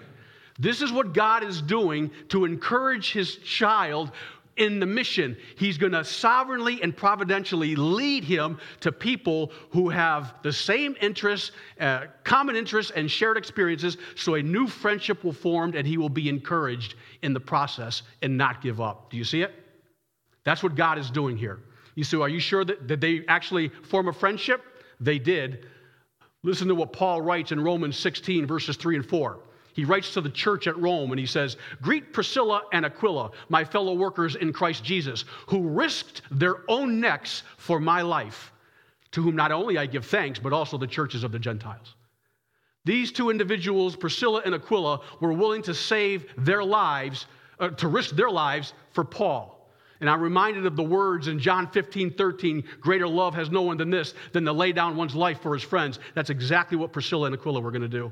This 0.59 0.81
is 0.81 0.91
what 0.91 1.13
God 1.13 1.45
is 1.45 1.61
doing 1.61 2.11
to 2.29 2.43
encourage 2.43 3.13
his 3.13 3.37
child 3.37 4.11
in 4.57 4.81
the 4.81 4.85
mission. 4.85 5.37
He's 5.57 5.77
going 5.77 5.93
to 5.93 6.03
sovereignly 6.03 6.81
and 6.83 6.95
providentially 6.95 7.77
lead 7.77 8.25
him 8.25 8.57
to 8.81 8.91
people 8.91 9.53
who 9.69 9.87
have 9.87 10.33
the 10.43 10.51
same 10.51 10.97
interests, 10.99 11.51
uh, 11.79 12.07
common 12.25 12.57
interests, 12.57 12.91
and 12.93 13.09
shared 13.09 13.37
experiences, 13.37 13.97
so 14.15 14.35
a 14.35 14.43
new 14.43 14.67
friendship 14.67 15.23
will 15.23 15.33
form 15.33 15.73
and 15.77 15.87
he 15.87 15.97
will 15.97 16.09
be 16.09 16.27
encouraged 16.27 16.95
in 17.21 17.33
the 17.33 17.39
process 17.39 18.01
and 18.21 18.37
not 18.37 18.61
give 18.61 18.81
up. 18.81 19.09
Do 19.09 19.15
you 19.15 19.23
see 19.23 19.41
it? 19.41 19.64
That's 20.45 20.63
what 20.63 20.75
God 20.75 20.97
is 20.97 21.11
doing 21.11 21.35
here. 21.35 21.59
You 21.95 22.03
say, 22.03 22.17
Are 22.17 22.29
you 22.29 22.39
sure 22.39 22.63
that, 22.63 22.87
that 22.87 23.01
they 23.01 23.25
actually 23.27 23.69
form 23.69 24.07
a 24.07 24.13
friendship? 24.13 24.63
They 25.01 25.19
did. 25.19 25.65
Listen 26.43 26.67
to 26.67 26.75
what 26.75 26.93
Paul 26.93 27.21
writes 27.21 27.51
in 27.51 27.59
Romans 27.59 27.97
16, 27.97 28.45
verses 28.45 28.77
3 28.77 28.97
and 28.97 29.05
4. 29.05 29.39
He 29.73 29.83
writes 29.83 30.13
to 30.13 30.21
the 30.21 30.29
church 30.29 30.67
at 30.67 30.77
Rome 30.77 31.11
and 31.11 31.19
he 31.19 31.25
says, 31.25 31.57
Greet 31.81 32.13
Priscilla 32.13 32.61
and 32.71 32.85
Aquila, 32.85 33.31
my 33.49 33.65
fellow 33.65 33.93
workers 33.93 34.35
in 34.35 34.53
Christ 34.53 34.83
Jesus, 34.83 35.25
who 35.47 35.67
risked 35.67 36.21
their 36.31 36.57
own 36.69 37.01
necks 37.01 37.43
for 37.57 37.79
my 37.79 38.01
life, 38.01 38.53
to 39.11 39.21
whom 39.21 39.35
not 39.35 39.51
only 39.51 39.77
I 39.77 39.85
give 39.85 40.05
thanks, 40.05 40.39
but 40.39 40.53
also 40.53 40.77
the 40.77 40.87
churches 40.87 41.25
of 41.25 41.33
the 41.33 41.39
Gentiles. 41.39 41.95
These 42.85 43.11
two 43.11 43.31
individuals, 43.31 43.97
Priscilla 43.97 44.43
and 44.45 44.55
Aquila, 44.55 45.01
were 45.19 45.33
willing 45.33 45.63
to 45.63 45.73
save 45.73 46.25
their 46.37 46.63
lives, 46.63 47.25
uh, 47.59 47.69
to 47.69 47.87
risk 47.89 48.15
their 48.15 48.29
lives 48.29 48.73
for 48.91 49.03
Paul. 49.03 49.54
And 50.01 50.09
I'm 50.09 50.21
reminded 50.21 50.65
of 50.65 50.75
the 50.75 50.83
words 50.83 51.27
in 51.27 51.39
John 51.39 51.67
15, 51.67 52.13
13 52.13 52.63
greater 52.81 53.07
love 53.07 53.33
has 53.35 53.49
no 53.49 53.61
one 53.61 53.77
than 53.77 53.89
this, 53.89 54.13
than 54.33 54.43
to 54.45 54.53
lay 54.53 54.71
down 54.71 54.97
one's 54.97 55.15
life 55.15 55.41
for 55.41 55.53
his 55.53 55.63
friends. 55.63 55.99
That's 56.13 56.29
exactly 56.29 56.77
what 56.77 56.91
Priscilla 56.91 57.27
and 57.27 57.35
Aquila 57.35 57.61
were 57.61 57.71
going 57.71 57.81
to 57.81 57.87
do. 57.87 58.11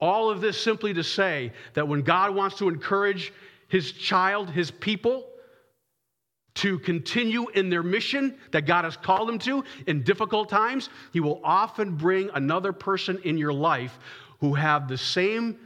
All 0.00 0.30
of 0.30 0.40
this 0.40 0.60
simply 0.60 0.94
to 0.94 1.04
say 1.04 1.52
that 1.74 1.86
when 1.86 2.02
God 2.02 2.34
wants 2.34 2.56
to 2.58 2.68
encourage 2.68 3.32
his 3.68 3.92
child, 3.92 4.48
his 4.50 4.70
people, 4.70 5.26
to 6.54 6.78
continue 6.80 7.48
in 7.50 7.70
their 7.70 7.82
mission 7.82 8.36
that 8.50 8.66
God 8.66 8.84
has 8.84 8.96
called 8.96 9.28
them 9.28 9.38
to 9.40 9.64
in 9.86 10.02
difficult 10.02 10.48
times, 10.48 10.88
he 11.12 11.20
will 11.20 11.40
often 11.44 11.96
bring 11.96 12.28
another 12.34 12.72
person 12.72 13.18
in 13.24 13.38
your 13.38 13.52
life 13.52 13.98
who 14.40 14.54
have 14.54 14.88
the 14.88 14.98
same 14.98 15.56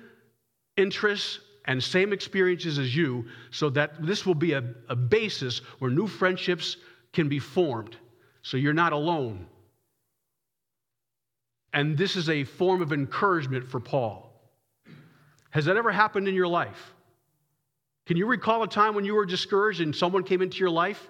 interests 0.76 1.40
and 1.66 1.82
same 1.82 2.12
experiences 2.12 2.78
as 2.78 2.94
you, 2.94 3.24
so 3.50 3.70
that 3.70 4.04
this 4.04 4.26
will 4.26 4.34
be 4.34 4.52
a, 4.52 4.62
a 4.88 4.96
basis 4.96 5.58
where 5.78 5.90
new 5.90 6.06
friendships 6.06 6.76
can 7.12 7.28
be 7.28 7.38
formed. 7.38 7.96
So 8.42 8.56
you're 8.56 8.74
not 8.74 8.92
alone. 8.92 9.46
And 11.72 11.96
this 11.96 12.16
is 12.16 12.28
a 12.28 12.44
form 12.44 12.82
of 12.82 12.92
encouragement 12.92 13.68
for 13.68 13.80
Paul. 13.80 14.30
Has 15.50 15.64
that 15.64 15.76
ever 15.76 15.90
happened 15.90 16.28
in 16.28 16.34
your 16.34 16.48
life? 16.48 16.94
Can 18.06 18.16
you 18.16 18.26
recall 18.26 18.62
a 18.62 18.68
time 18.68 18.94
when 18.94 19.04
you 19.04 19.14
were 19.14 19.24
discouraged 19.24 19.80
and 19.80 19.94
someone 19.94 20.22
came 20.22 20.42
into 20.42 20.58
your 20.58 20.70
life 20.70 21.08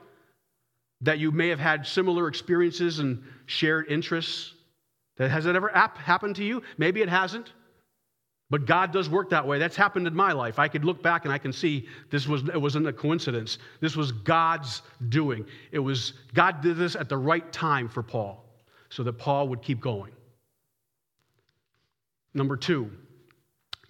that 1.00 1.18
you 1.18 1.32
may 1.32 1.48
have 1.48 1.58
had 1.58 1.86
similar 1.86 2.28
experiences 2.28 3.00
and 3.00 3.22
shared 3.46 3.90
interests? 3.90 4.54
That, 5.16 5.30
has 5.30 5.44
that 5.44 5.56
ever 5.56 5.68
happened 5.68 6.36
to 6.36 6.44
you? 6.44 6.62
Maybe 6.78 7.02
it 7.02 7.08
hasn't. 7.08 7.52
But 8.50 8.66
God 8.66 8.92
does 8.92 9.08
work 9.08 9.30
that 9.30 9.46
way. 9.46 9.58
That's 9.58 9.76
happened 9.76 10.06
in 10.06 10.14
my 10.14 10.32
life. 10.32 10.58
I 10.58 10.68
could 10.68 10.84
look 10.84 11.02
back 11.02 11.24
and 11.24 11.32
I 11.32 11.38
can 11.38 11.52
see 11.52 11.88
this 12.10 12.28
was 12.28 12.42
it 12.42 12.60
wasn't 12.60 12.86
a 12.86 12.92
coincidence. 12.92 13.58
This 13.80 13.96
was 13.96 14.12
God's 14.12 14.82
doing. 15.08 15.46
It 15.72 15.78
was 15.78 16.12
God 16.34 16.60
did 16.60 16.76
this 16.76 16.94
at 16.94 17.08
the 17.08 17.16
right 17.16 17.50
time 17.52 17.88
for 17.88 18.02
Paul 18.02 18.44
so 18.90 19.02
that 19.02 19.14
Paul 19.14 19.48
would 19.48 19.62
keep 19.62 19.80
going. 19.80 20.12
Number 22.34 22.56
2, 22.56 22.90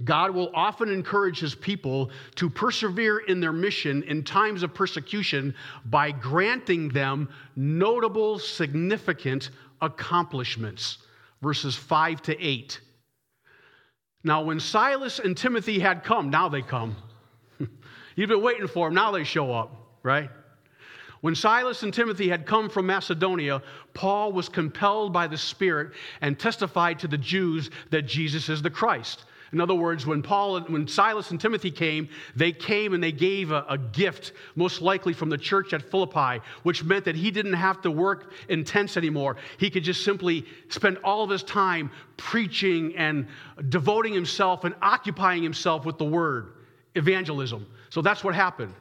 God 0.04 0.32
will 0.32 0.50
often 0.54 0.88
encourage 0.88 1.40
his 1.40 1.54
people 1.54 2.10
to 2.34 2.50
persevere 2.50 3.18
in 3.18 3.40
their 3.40 3.52
mission 3.52 4.02
in 4.04 4.22
times 4.22 4.62
of 4.62 4.74
persecution 4.74 5.54
by 5.86 6.10
granting 6.10 6.88
them 6.88 7.28
notable, 7.56 8.38
significant 8.38 9.50
accomplishments. 9.80 10.98
Verses 11.42 11.74
5 11.74 12.22
to 12.22 12.40
8. 12.40 12.80
Now, 14.24 14.42
when 14.42 14.58
Silas 14.58 15.18
and 15.18 15.36
Timothy 15.36 15.78
had 15.78 16.02
come, 16.02 16.30
now 16.30 16.48
they 16.48 16.62
come. 16.62 16.96
You've 18.16 18.30
been 18.30 18.42
waiting 18.42 18.66
for 18.66 18.88
them, 18.88 18.94
now 18.94 19.12
they 19.12 19.22
show 19.22 19.52
up, 19.52 19.76
right? 20.02 20.30
When 21.20 21.34
Silas 21.34 21.82
and 21.82 21.92
Timothy 21.92 22.28
had 22.28 22.46
come 22.46 22.68
from 22.68 22.86
Macedonia, 22.86 23.62
Paul 23.92 24.32
was 24.32 24.48
compelled 24.48 25.12
by 25.12 25.26
the 25.26 25.36
Spirit 25.36 25.92
and 26.20 26.38
testified 26.38 26.98
to 27.00 27.08
the 27.08 27.18
Jews 27.18 27.70
that 27.90 28.02
Jesus 28.02 28.48
is 28.48 28.62
the 28.62 28.70
Christ. 28.70 29.24
In 29.54 29.60
other 29.60 29.74
words, 29.74 30.04
when 30.04 30.20
Paul, 30.20 30.60
when 30.62 30.88
Silas 30.88 31.30
and 31.30 31.40
Timothy 31.40 31.70
came, 31.70 32.08
they 32.34 32.50
came 32.50 32.92
and 32.92 33.00
they 33.00 33.12
gave 33.12 33.52
a, 33.52 33.64
a, 33.68 33.78
gift, 33.78 34.32
most 34.56 34.82
likely 34.82 35.12
from 35.12 35.30
the 35.30 35.38
church 35.38 35.72
at 35.72 35.80
Philippi, 35.80 36.42
which 36.64 36.82
meant 36.82 37.04
that 37.04 37.14
he 37.14 37.30
didn't 37.30 37.52
have 37.52 37.80
to 37.82 37.90
work 37.92 38.32
in 38.48 38.64
tents 38.64 38.96
anymore. 38.96 39.36
He 39.58 39.70
could 39.70 39.84
just 39.84 40.04
simply 40.04 40.44
spend 40.70 40.98
all 41.04 41.22
of 41.22 41.30
his 41.30 41.44
time 41.44 41.92
preaching 42.16 42.96
and 42.96 43.28
devoting 43.68 44.12
himself 44.12 44.64
and 44.64 44.74
occupying 44.82 45.44
himself 45.44 45.84
with 45.84 45.98
the 45.98 46.04
word, 46.04 46.54
evangelism. 46.96 47.64
So 47.90 48.02
that's 48.02 48.24
what 48.24 48.34
happened. 48.34 48.74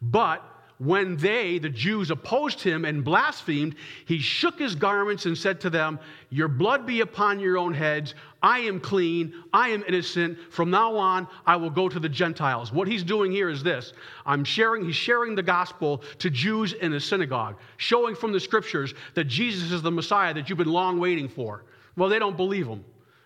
But 0.00 0.44
when 0.80 1.18
they, 1.18 1.58
the 1.58 1.68
Jews, 1.68 2.10
opposed 2.10 2.62
him 2.62 2.86
and 2.86 3.04
blasphemed, 3.04 3.74
he 4.06 4.18
shook 4.18 4.58
his 4.58 4.74
garments 4.74 5.26
and 5.26 5.36
said 5.36 5.60
to 5.60 5.70
them, 5.70 5.98
Your 6.30 6.48
blood 6.48 6.86
be 6.86 7.02
upon 7.02 7.38
your 7.38 7.58
own 7.58 7.74
heads. 7.74 8.14
I 8.42 8.60
am 8.60 8.80
clean. 8.80 9.34
I 9.52 9.68
am 9.68 9.84
innocent. 9.86 10.38
From 10.50 10.70
now 10.70 10.96
on, 10.96 11.28
I 11.46 11.56
will 11.56 11.70
go 11.70 11.88
to 11.88 12.00
the 12.00 12.08
Gentiles. 12.08 12.72
What 12.72 12.88
he's 12.88 13.02
doing 13.02 13.30
here 13.30 13.50
is 13.50 13.62
this 13.62 13.92
I'm 14.24 14.44
sharing, 14.44 14.84
he's 14.84 14.96
sharing 14.96 15.34
the 15.34 15.42
gospel 15.42 16.02
to 16.18 16.30
Jews 16.30 16.72
in 16.72 16.94
a 16.94 17.00
synagogue, 17.00 17.56
showing 17.76 18.14
from 18.14 18.32
the 18.32 18.40
scriptures 18.40 18.94
that 19.14 19.24
Jesus 19.24 19.72
is 19.72 19.82
the 19.82 19.90
Messiah 19.90 20.32
that 20.34 20.48
you've 20.48 20.58
been 20.58 20.68
long 20.68 20.98
waiting 20.98 21.28
for. 21.28 21.64
Well, 21.96 22.08
they 22.08 22.18
don't 22.18 22.36
believe 22.36 22.66
him. 22.66 22.84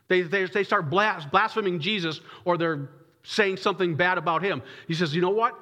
They, 0.08 0.22
they, 0.22 0.44
they 0.46 0.64
start 0.64 0.90
blaspheming 0.90 1.80
Jesus 1.80 2.20
or 2.44 2.58
they're 2.58 2.88
saying 3.22 3.56
something 3.56 3.94
bad 3.94 4.18
about 4.18 4.42
him. 4.42 4.62
He 4.86 4.94
says, 4.94 5.14
You 5.14 5.22
know 5.22 5.30
what? 5.30 5.58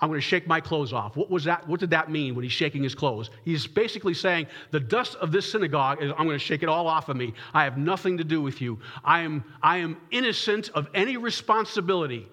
I'm 0.00 0.08
going 0.08 0.20
to 0.20 0.26
shake 0.26 0.48
my 0.48 0.60
clothes 0.60 0.92
off. 0.92 1.16
What 1.16 1.30
was 1.30 1.44
that? 1.44 1.66
What 1.68 1.78
did 1.78 1.90
that 1.90 2.10
mean 2.10 2.34
when 2.34 2.42
he's 2.42 2.52
shaking 2.52 2.82
his 2.82 2.94
clothes? 2.94 3.30
He's 3.44 3.66
basically 3.66 4.14
saying, 4.14 4.48
the 4.72 4.80
dust 4.80 5.14
of 5.16 5.30
this 5.30 5.50
synagogue 5.50 6.02
is 6.02 6.10
I'm 6.12 6.26
going 6.26 6.38
to 6.38 6.44
shake 6.44 6.64
it 6.64 6.68
all 6.68 6.88
off 6.88 7.08
of 7.08 7.16
me. 7.16 7.34
I 7.54 7.62
have 7.64 7.78
nothing 7.78 8.18
to 8.18 8.24
do 8.24 8.40
with 8.42 8.60
you. 8.60 8.80
I 9.04 9.20
am, 9.20 9.44
I 9.62 9.78
am 9.78 9.96
innocent 10.10 10.70
of 10.74 10.88
any 10.92 11.16
responsibility 11.16 12.28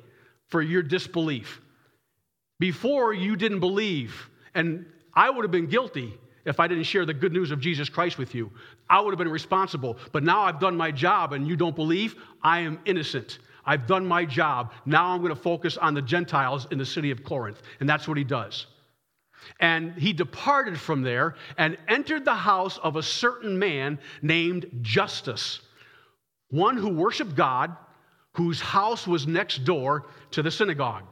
for 0.48 0.62
your 0.62 0.82
disbelief. 0.82 1.62
Before 2.60 3.13
you 3.13 3.36
didn't 3.36 3.60
believe, 3.60 4.30
and 4.56 4.86
I 5.13 5.30
would 5.30 5.44
have 5.44 5.51
been 5.51 5.68
guilty 5.68 6.18
if 6.46 6.60
I 6.60 6.68
didn't 6.68 6.86
share 6.86 7.06
the 7.06 7.13
good 7.13 7.34
news 7.34 7.51
of 7.51 7.60
Jesus 7.60 7.88
Christ 7.88 8.18
with 8.18 8.34
you. 8.34 8.51
I 8.89 9.00
would 9.00 9.12
have 9.12 9.20
been 9.20 9.30
responsible. 9.30 9.98
But 10.12 10.24
now 10.24 10.42
I've 10.42 10.60
done 10.60 10.75
my 10.75 10.92
job 10.92 11.34
and 11.34 11.48
you 11.48 11.56
don't 11.56 11.75
believe, 11.75 12.16
I 12.42 12.60
am 12.60 12.80
innocent. 12.86 13.39
I've 13.70 13.86
done 13.86 14.04
my 14.04 14.26
job. 14.26 14.72
Now 14.88 15.06
I'm 15.06 15.22
going 15.22 15.30
to 15.30 15.40
focus 15.40 15.78
on 15.78 15.94
the 15.94 16.02
Gentiles 16.02 16.66
in 16.72 16.80
the 16.80 16.86
city 16.86 17.12
of 17.12 17.24
Corinth. 17.24 17.62
And 17.80 17.88
that's 17.88 18.08
what 18.08 18.18
he 18.18 18.24
does. 18.24 18.66
And 19.60 19.94
he 19.94 20.12
departed 20.12 20.80
from 20.80 21.04
there 21.04 21.36
and 21.56 21.78
entered 21.88 22.26
the 22.26 22.34
house 22.34 22.80
of 22.80 22.96
a 22.96 23.04
certain 23.04 23.60
man 23.60 24.00
named 24.24 24.66
Justus, 24.82 25.62
one 26.50 26.78
who 26.78 26.90
worshiped 26.90 27.36
God, 27.36 27.78
whose 28.34 28.60
house 28.60 29.06
was 29.06 29.28
next 29.28 29.66
door 29.66 30.08
to 30.32 30.42
the 30.42 30.50
synagogue. 30.50 31.04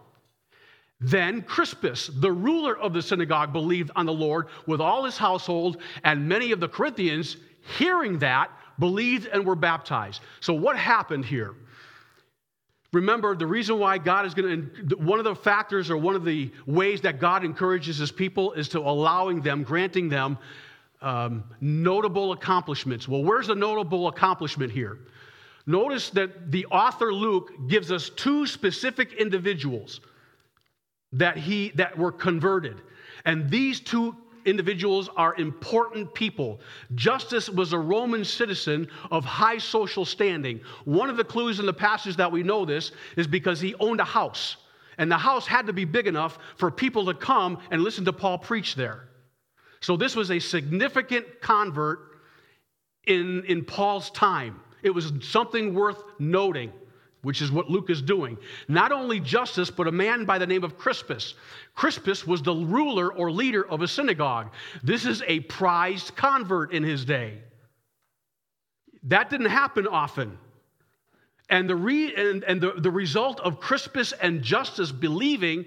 Then 1.00 1.44
Crispus, 1.44 2.08
the 2.08 2.32
ruler 2.32 2.76
of 2.76 2.92
the 2.92 3.04
synagogue, 3.04 3.54
believed 3.54 3.92
on 3.96 4.08
the 4.08 4.14
Lord 4.14 4.48
with 4.66 4.82
all 4.82 5.04
his 5.04 5.16
household, 5.16 5.78
and 6.04 6.28
many 6.28 6.52
of 6.52 6.60
the 6.60 6.68
Corinthians, 6.68 7.38
hearing 7.78 8.18
that, 8.18 8.50
believed 8.80 9.28
and 9.28 9.46
were 9.46 9.56
baptized. 9.56 10.22
So, 10.40 10.56
what 10.56 10.76
happened 10.76 11.24
here? 11.24 11.54
Remember, 12.94 13.36
the 13.36 13.46
reason 13.46 13.80
why 13.80 13.98
God 13.98 14.26
is 14.26 14.34
going 14.34 14.70
to, 14.90 14.96
one 14.96 15.20
of 15.20 15.26
the 15.26 15.36
factors 15.36 15.90
or 15.90 15.98
one 15.98 16.16
of 16.16 16.24
the 16.24 16.52
ways 16.66 17.02
that 17.02 17.20
God 17.20 17.44
encourages 17.44 17.98
his 17.98 18.12
people 18.12 18.54
is 18.54 18.70
to 18.70 18.80
allowing 18.80 19.42
them, 19.42 19.64
granting 19.64 20.08
them 20.08 20.38
um, 21.02 21.44
notable 21.60 22.32
accomplishments. 22.32 23.08
Well, 23.08 23.24
where's 23.24 23.48
the 23.48 23.56
notable 23.56 24.08
accomplishment 24.08 24.72
here? 24.72 25.00
Notice 25.66 26.10
that 26.12 26.50
the 26.50 26.66
author 26.68 27.14
Luke 27.14 27.52
gives 27.68 27.92
us 27.92 28.10
two 28.10 28.48
specific 28.48 29.14
individuals 29.14 30.00
that 31.12 31.38
he 31.38 31.72
that 31.76 31.98
were 31.98 32.12
converted. 32.12 32.82
And 33.26 33.50
these 33.50 33.82
two 33.82 34.16
individuals 34.48 35.10
are 35.16 35.36
important 35.36 36.14
people. 36.14 36.60
Justus 36.96 37.50
was 37.50 37.74
a 37.74 37.78
Roman 37.78 38.26
citizen 38.26 38.88
of 39.12 39.26
high 39.26 39.58
social 39.58 40.06
standing. 40.06 40.62
One 40.86 41.10
of 41.10 41.18
the 41.18 41.24
clues 41.24 41.60
in 41.60 41.66
the 41.66 41.74
passage 41.74 42.16
that 42.16 42.32
we 42.32 42.42
know 42.42 42.66
this 42.66 42.92
is 43.18 43.28
because 43.28 43.60
he 43.60 43.76
owned 43.76 44.00
a 44.00 44.06
house. 44.06 44.58
And 44.98 45.12
the 45.12 45.18
house 45.18 45.46
had 45.46 45.68
to 45.68 45.74
be 45.74 45.86
big 45.86 46.08
enough 46.08 46.40
for 46.56 46.72
people 46.72 47.06
to 47.06 47.14
come 47.14 47.60
and 47.70 47.84
listen 47.84 48.06
to 48.06 48.14
Paul 48.14 48.40
preach 48.40 48.74
there. 48.74 49.10
So 49.82 49.96
this 49.96 50.16
was 50.16 50.32
a 50.32 50.40
significant 50.40 51.42
convert 51.42 52.00
in, 53.06 53.44
in 53.46 53.64
Paul's 53.64 54.10
time. 54.12 54.60
It 54.82 54.90
was 54.90 55.12
something 55.22 55.74
worth 55.74 56.02
noting 56.18 56.72
which 57.28 57.42
is 57.42 57.52
what 57.52 57.70
Luke 57.70 57.90
is 57.90 58.02
doing. 58.02 58.38
Not 58.70 58.94
only 58.94 59.20
Justus, 59.20 59.70
but 59.70 59.86
a 59.86 59.92
man 59.92 60.24
by 60.24 60.38
the 60.38 60.48
name 60.48 60.64
of 60.64 60.78
Crispus. 60.78 61.34
Crispus 61.76 62.26
was 62.26 62.42
the 62.42 62.56
ruler 62.56 63.12
or 63.12 63.30
leader 63.30 63.70
of 63.70 63.82
a 63.82 63.88
synagogue. 63.90 64.54
This 64.82 65.06
is 65.06 65.22
a 65.28 65.42
prized 65.42 66.16
convert 66.16 66.72
in 66.72 66.84
his 66.84 67.04
day. 67.04 67.40
That 69.04 69.30
didn't 69.30 69.50
happen 69.50 69.88
often. 69.88 70.38
And 71.50 71.70
the, 71.70 71.76
re, 71.76 72.16
and, 72.16 72.46
and 72.46 72.62
the, 72.62 72.72
the 72.78 72.92
result 72.92 73.42
of 73.42 73.60
Crispus 73.60 74.14
and 74.14 74.42
Justus 74.42 74.94
believing, 74.94 75.66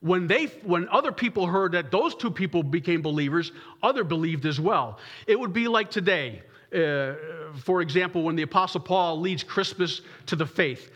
when, 0.00 0.26
they, 0.26 0.46
when 0.64 0.88
other 0.88 1.12
people 1.12 1.46
heard 1.46 1.70
that 1.70 1.92
those 1.92 2.16
two 2.16 2.32
people 2.32 2.64
became 2.64 3.00
believers, 3.00 3.52
other 3.80 4.02
believed 4.02 4.44
as 4.44 4.58
well. 4.58 4.98
It 5.28 5.38
would 5.38 5.52
be 5.52 5.68
like 5.68 5.88
today. 5.88 6.42
Uh, 6.74 7.14
for 7.54 7.80
example, 7.80 8.22
when 8.22 8.36
the 8.36 8.42
Apostle 8.42 8.80
Paul 8.80 9.20
leads 9.20 9.42
Crispus 9.44 10.00
to 10.26 10.36
the 10.36 10.46
faith, 10.46 10.90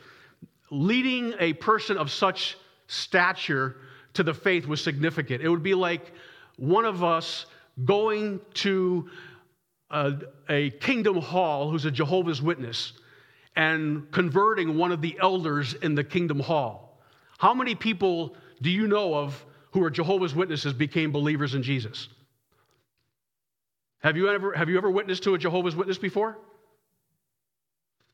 leading 0.70 1.35
a 1.38 1.52
person 1.54 1.96
of 1.96 2.11
such 2.11 2.56
stature 2.87 3.76
to 4.14 4.22
the 4.22 4.35
faith 4.35 4.66
was 4.66 4.83
significant. 4.83 5.42
It 5.42 5.48
would 5.48 5.62
be 5.62 5.74
like 5.74 6.12
one 6.56 6.85
of 6.85 7.04
us 7.04 7.46
going 7.85 8.40
to 8.54 9.09
a, 9.90 10.14
a, 10.48 10.70
kingdom 10.70 11.16
hall 11.16 11.70
who's 11.70 11.85
a 11.85 11.90
Jehovah's 11.90 12.42
Witness 12.42 12.92
and 13.56 14.11
converting 14.12 14.76
one 14.76 14.92
of 14.92 15.00
the 15.00 15.18
elders 15.20 15.74
in 15.74 15.94
the 15.94 16.04
kingdom 16.04 16.38
hall. 16.38 17.00
How 17.38 17.54
many 17.54 17.74
people 17.74 18.37
do 18.62 18.70
you 18.70 18.87
know 18.87 19.14
of 19.14 19.44
who 19.72 19.83
are 19.83 19.90
Jehovah's 19.90 20.35
Witnesses 20.35 20.72
became 20.72 21.11
believers 21.11 21.54
in 21.54 21.62
Jesus? 21.62 22.09
Have 24.00 24.16
you 24.16 24.28
ever, 24.28 24.52
have 24.52 24.68
you 24.68 24.78
ever 24.78 24.90
witnessed 24.90 25.22
to 25.24 25.34
a 25.34 25.38
Jehovah's 25.38 25.76
Witness 25.76 25.98
before? 25.98 26.38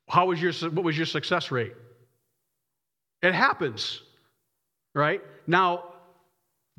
How 0.08 0.26
was 0.26 0.40
your, 0.40 0.52
what 0.70 0.84
was 0.84 0.96
your 0.96 1.06
success 1.06 1.50
rate? 1.50 1.74
It 3.22 3.34
happens, 3.34 4.02
right? 4.94 5.22
Now, 5.46 5.84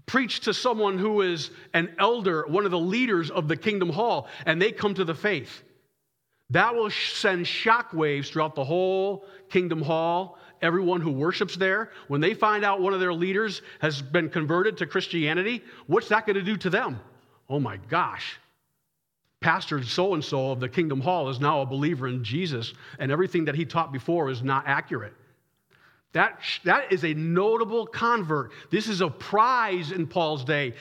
preach 0.06 0.41
to 0.41 0.54
someone 0.54 0.98
who 0.98 1.22
is 1.22 1.52
an 1.74 1.96
elder, 2.00 2.46
one 2.48 2.65
of 2.65 2.72
the 2.72 2.80
leaders 2.80 3.30
of 3.30 3.48
the 3.48 3.58
kingdom 3.58 3.89
hall, 3.89 4.28
and 4.46 4.62
they 4.62 4.72
come 4.72 4.93
to 4.93 5.04
the 5.04 5.15
faith. 5.15 5.63
That 6.52 6.76
will 6.76 6.89
send 6.89 7.46
shockwaves 7.46 8.30
throughout 8.30 8.56
the 8.56 8.63
whole 8.63 9.26
kingdom 9.50 9.82
hall. 9.82 10.38
Everyone 10.62 11.02
who 11.02 11.12
worships 11.12 11.56
there, 11.56 11.91
when 12.08 12.22
they 12.22 12.34
find 12.34 12.63
out 12.63 12.82
one 12.82 12.93
of 12.93 13.00
their 13.00 13.13
leaders 13.13 13.62
has 13.80 14.02
been 14.02 14.30
converted 14.30 14.78
to 14.78 14.86
Christianity, 14.86 15.63
what's 15.88 16.08
that 16.10 16.26
going 16.26 16.36
to 16.36 16.41
do 16.41 16.58
to 16.58 16.70
them? 16.70 17.00
Oh 17.50 17.60
my 17.60 17.78
gosh. 17.89 18.39
Pastor 19.39 19.84
so 19.84 20.13
and 20.13 20.23
so 20.23 20.52
of 20.52 20.60
the 20.60 20.69
kingdom 20.69 21.00
hall 21.00 21.30
is 21.30 21.39
now 21.39 21.62
a 21.62 21.65
believer 21.65 22.08
in 22.08 22.23
Jesus, 22.23 22.73
and 23.00 23.12
everything 23.12 23.45
that 23.45 23.56
he 23.56 23.65
taught 23.65 23.91
before 23.91 24.30
is 24.30 24.41
not 24.41 24.63
accurate. 24.65 25.13
That, 26.13 26.39
that 26.63 26.91
is 26.91 27.04
a 27.04 27.13
notable 27.13 27.86
convert. 27.86 28.52
This 28.71 28.88
is 28.88 29.02
a 29.02 29.10
prize 29.10 29.91
in 29.91 30.08
Paul's 30.08 30.43
day, 30.43 30.73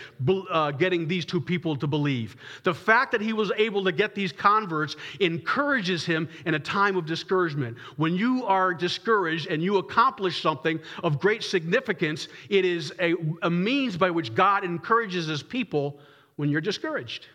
uh, 0.51 0.71
getting 0.71 1.07
these 1.07 1.27
two 1.27 1.41
people 1.41 1.77
to 1.77 1.87
believe. 1.87 2.37
The 2.63 2.73
fact 2.73 3.13
that 3.13 3.21
he 3.21 3.35
was 3.35 3.53
able 3.57 3.85
to 3.85 3.93
get 3.93 4.15
these 4.15 4.33
converts 4.33 4.97
encourages 5.21 6.07
him 6.07 6.29
in 6.47 6.55
a 6.55 6.59
time 6.59 6.97
of 6.97 7.05
discouragement. 7.05 7.77
When 7.97 8.15
you 8.15 8.47
are 8.47 8.73
discouraged 8.73 9.49
and 9.49 9.63
you 9.63 9.77
accomplish 9.77 10.41
something 10.41 10.81
of 11.03 11.21
great 11.21 11.43
significance, 11.43 12.29
it 12.49 12.65
is 12.65 12.95
a, 12.99 13.15
a 13.43 13.51
means 13.51 13.97
by 13.99 14.11
which 14.11 14.35
God 14.35 14.65
encourages 14.65 15.27
his 15.27 15.43
people 15.43 15.99
when 16.37 16.49
you're 16.49 16.63
discouraged. 16.63 17.27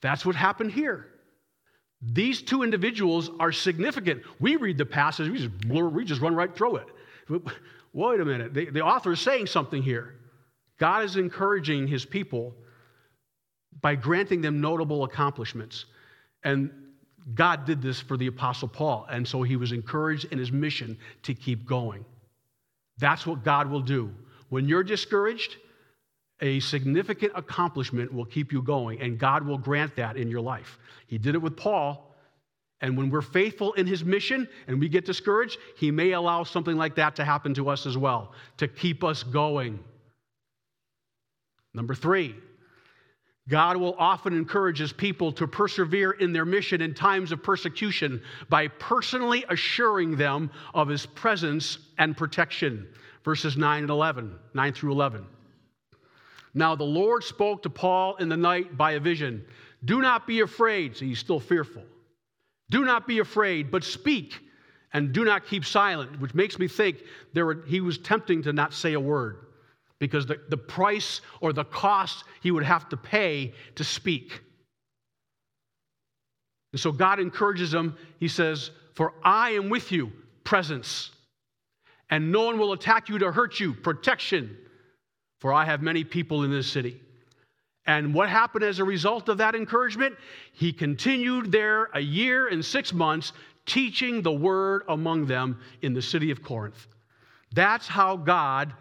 That's 0.00 0.24
what 0.24 0.36
happened 0.36 0.72
here. 0.72 1.06
These 2.02 2.42
two 2.42 2.62
individuals 2.62 3.30
are 3.38 3.52
significant. 3.52 4.22
We 4.38 4.56
read 4.56 4.78
the 4.78 4.86
passage, 4.86 5.28
we 5.28 5.38
just 5.38 5.68
blur, 5.68 5.88
we 5.88 6.04
just 6.04 6.20
run 6.20 6.34
right 6.34 6.54
through 6.54 6.76
it. 6.76 6.86
Wait 7.92 8.20
a 8.20 8.24
minute. 8.24 8.54
The, 8.54 8.70
the 8.70 8.80
author 8.80 9.12
is 9.12 9.20
saying 9.20 9.46
something 9.46 9.82
here. 9.82 10.14
God 10.78 11.04
is 11.04 11.16
encouraging 11.16 11.86
his 11.86 12.04
people 12.04 12.54
by 13.80 13.94
granting 13.94 14.40
them 14.40 14.60
notable 14.60 15.04
accomplishments. 15.04 15.86
And 16.42 16.70
God 17.34 17.66
did 17.66 17.82
this 17.82 18.00
for 18.00 18.16
the 18.16 18.28
Apostle 18.28 18.68
Paul. 18.68 19.06
And 19.10 19.26
so 19.26 19.42
he 19.42 19.56
was 19.56 19.72
encouraged 19.72 20.26
in 20.32 20.38
his 20.38 20.50
mission 20.50 20.96
to 21.24 21.34
keep 21.34 21.66
going. 21.66 22.04
That's 22.98 23.26
what 23.26 23.44
God 23.44 23.70
will 23.70 23.82
do. 23.82 24.10
When 24.48 24.66
you're 24.66 24.82
discouraged, 24.82 25.56
a 26.40 26.60
significant 26.60 27.32
accomplishment 27.34 28.12
will 28.12 28.24
keep 28.24 28.52
you 28.52 28.62
going, 28.62 29.00
and 29.00 29.18
God 29.18 29.46
will 29.46 29.58
grant 29.58 29.96
that 29.96 30.16
in 30.16 30.28
your 30.28 30.40
life. 30.40 30.78
He 31.06 31.18
did 31.18 31.34
it 31.34 31.42
with 31.42 31.56
Paul. 31.56 32.06
And 32.82 32.96
when 32.96 33.10
we're 33.10 33.20
faithful 33.20 33.74
in 33.74 33.86
his 33.86 34.04
mission 34.04 34.48
and 34.66 34.80
we 34.80 34.88
get 34.88 35.04
discouraged, 35.04 35.58
he 35.76 35.90
may 35.90 36.12
allow 36.12 36.44
something 36.44 36.76
like 36.76 36.94
that 36.94 37.14
to 37.16 37.24
happen 37.26 37.52
to 37.54 37.68
us 37.68 37.84
as 37.84 37.98
well, 37.98 38.32
to 38.56 38.66
keep 38.66 39.04
us 39.04 39.22
going. 39.22 39.78
Number 41.74 41.94
three, 41.94 42.34
God 43.48 43.76
will 43.76 43.94
often 43.98 44.32
encourage 44.32 44.78
his 44.78 44.92
people 44.92 45.32
to 45.32 45.46
persevere 45.46 46.12
in 46.12 46.32
their 46.32 46.44
mission 46.44 46.80
in 46.80 46.94
times 46.94 47.32
of 47.32 47.42
persecution 47.42 48.22
by 48.48 48.68
personally 48.68 49.44
assuring 49.48 50.16
them 50.16 50.50
of 50.72 50.88
his 50.88 51.04
presence 51.04 51.78
and 51.98 52.16
protection. 52.16 52.88
Verses 53.24 53.56
9 53.56 53.82
and 53.82 53.90
11, 53.90 54.38
9 54.54 54.72
through 54.72 54.92
11. 54.92 55.26
Now 56.54 56.74
the 56.74 56.84
Lord 56.84 57.22
spoke 57.24 57.62
to 57.62 57.70
Paul 57.70 58.16
in 58.16 58.28
the 58.28 58.36
night 58.36 58.76
by 58.76 58.92
a 58.92 59.00
vision. 59.00 59.44
Do 59.84 60.00
not 60.00 60.26
be 60.26 60.40
afraid. 60.40 60.96
So 60.96 61.04
he's 61.04 61.18
still 61.18 61.40
fearful. 61.40 61.82
Do 62.70 62.84
not 62.84 63.06
be 63.06 63.18
afraid, 63.18 63.70
but 63.70 63.84
speak 63.84 64.34
and 64.92 65.12
do 65.12 65.24
not 65.24 65.46
keep 65.46 65.64
silent, 65.64 66.20
which 66.20 66.34
makes 66.34 66.58
me 66.58 66.66
think 66.66 66.98
there 67.32 67.46
were, 67.46 67.64
he 67.66 67.80
was 67.80 67.98
tempting 67.98 68.42
to 68.42 68.52
not 68.52 68.74
say 68.74 68.94
a 68.94 69.00
word 69.00 69.46
because 69.98 70.26
the, 70.26 70.40
the 70.48 70.56
price 70.56 71.20
or 71.40 71.52
the 71.52 71.64
cost 71.64 72.24
he 72.42 72.50
would 72.50 72.64
have 72.64 72.88
to 72.88 72.96
pay 72.96 73.52
to 73.76 73.84
speak. 73.84 74.40
And 76.72 76.80
so 76.80 76.90
God 76.90 77.20
encourages 77.20 77.72
him. 77.72 77.96
He 78.18 78.28
says, 78.28 78.70
For 78.94 79.12
I 79.22 79.50
am 79.50 79.68
with 79.68 79.92
you, 79.92 80.10
presence, 80.44 81.10
and 82.08 82.32
no 82.32 82.44
one 82.44 82.58
will 82.58 82.72
attack 82.72 83.08
you 83.08 83.18
to 83.18 83.30
hurt 83.30 83.60
you, 83.60 83.74
protection, 83.74 84.56
for 85.40 85.52
I 85.52 85.64
have 85.64 85.82
many 85.82 86.04
people 86.04 86.44
in 86.44 86.50
this 86.50 86.70
city. 86.70 87.00
And 87.86 88.14
what 88.14 88.28
happened 88.28 88.62
as 88.62 88.78
a 88.78 88.84
result 88.84 89.28
of 89.28 89.38
that 89.38 89.54
encouragement? 89.54 90.16
He 90.52 90.72
continued 90.72 91.50
there 91.50 91.88
a 91.94 92.00
year 92.00 92.48
and 92.48 92.64
six 92.64 92.92
months, 92.92 93.32
teaching 93.66 94.22
the 94.22 94.32
word 94.32 94.82
among 94.88 95.26
them 95.26 95.58
in 95.82 95.92
the 95.92 96.02
city 96.02 96.30
of 96.30 96.42
Corinth. 96.42 96.86
That's 97.52 97.88
how 97.88 98.16
God 98.16 98.72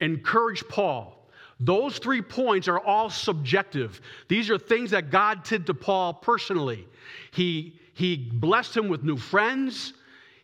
encouraged 0.00 0.68
Paul. 0.68 1.18
Those 1.58 1.98
three 1.98 2.22
points 2.22 2.68
are 2.68 2.80
all 2.80 3.08
subjective. 3.08 4.00
These 4.28 4.50
are 4.50 4.58
things 4.58 4.90
that 4.90 5.10
God 5.10 5.44
did 5.44 5.66
to 5.66 5.74
Paul 5.74 6.14
personally. 6.14 6.86
He, 7.32 7.78
he 7.94 8.16
blessed 8.16 8.76
him 8.76 8.88
with 8.88 9.04
new 9.04 9.16
friends, 9.16 9.94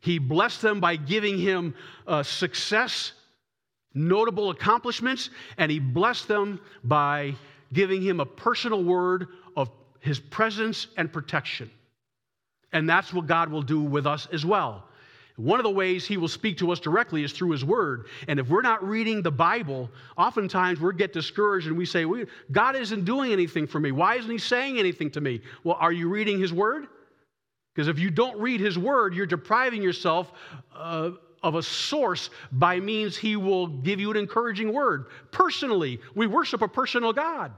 he 0.01 0.19
blessed 0.19 0.63
them 0.63 0.81
by 0.81 0.97
giving 0.97 1.39
him 1.39 1.75
uh, 2.07 2.23
success, 2.23 3.13
notable 3.99 4.51
accomplishments, 4.51 5.31
and 5.59 5.71
he 5.71 5.79
blessed 5.79 6.29
them 6.29 6.61
by 6.85 7.35
giving 7.73 8.01
him 8.01 8.21
a 8.21 8.27
personal 8.27 8.83
word 8.83 9.29
of 9.57 9.71
his 10.01 10.19
presence 10.19 10.87
and 10.97 11.13
protection. 11.13 11.71
And 12.73 12.89
that's 12.89 13.13
what 13.13 13.27
God 13.27 13.51
will 13.51 13.63
do 13.63 13.81
with 13.81 14.07
us 14.07 14.29
as 14.33 14.47
well. 14.47 14.85
One 15.37 15.61
of 15.61 15.65
the 15.65 15.71
ways 15.71 16.05
he 16.05 16.17
will 16.17 16.29
speak 16.29 16.59
to 16.59 16.73
us 16.73 16.81
directly 16.81 17.23
is 17.23 17.33
through 17.33 17.51
his 17.51 17.65
word. 17.65 18.07
And 18.27 18.41
if 18.41 18.49
we're 18.49 18.61
not 18.61 18.87
reading 18.87 19.23
the 19.23 19.31
Bible, 19.31 19.89
oftentimes 20.17 20.81
we 20.81 20.93
get 20.95 21.13
discouraged 21.13 21.69
and 21.69 21.79
we 21.79 21.87
say, 21.87 22.05
God 22.51 22.75
isn't 22.75 23.05
doing 23.05 23.33
anything 23.33 23.67
for 23.67 23.79
me. 23.79 23.93
Why 23.93 24.17
isn't 24.17 24.31
he 24.31 24.39
saying 24.39 24.79
anything 24.79 25.13
to 25.13 25.21
me? 25.21 25.41
Well, 25.63 25.77
are 25.79 25.93
you 25.93 26.09
reading 26.09 26.41
his 26.41 26.53
word? 26.53 26.89
Because 27.73 27.87
if 27.87 28.01
you 28.01 28.11
don't 28.11 28.37
read 28.41 28.59
his 28.61 28.77
word, 28.77 29.15
you're 29.15 29.27
depriving 29.27 29.81
yourself 29.81 30.33
uh, 30.75 31.13
of 31.49 31.55
a 31.55 31.63
source 31.63 32.29
by 32.53 32.79
means 32.79 33.17
he 33.17 33.35
will 33.35 33.67
give 33.67 33.99
you 33.99 34.11
an 34.11 34.19
encouraging 34.19 34.71
word. 34.71 35.07
Personally, 35.33 35.99
we 36.15 36.27
worship 36.27 36.61
a 36.61 36.69
personal 36.69 37.13
God. 37.15 37.53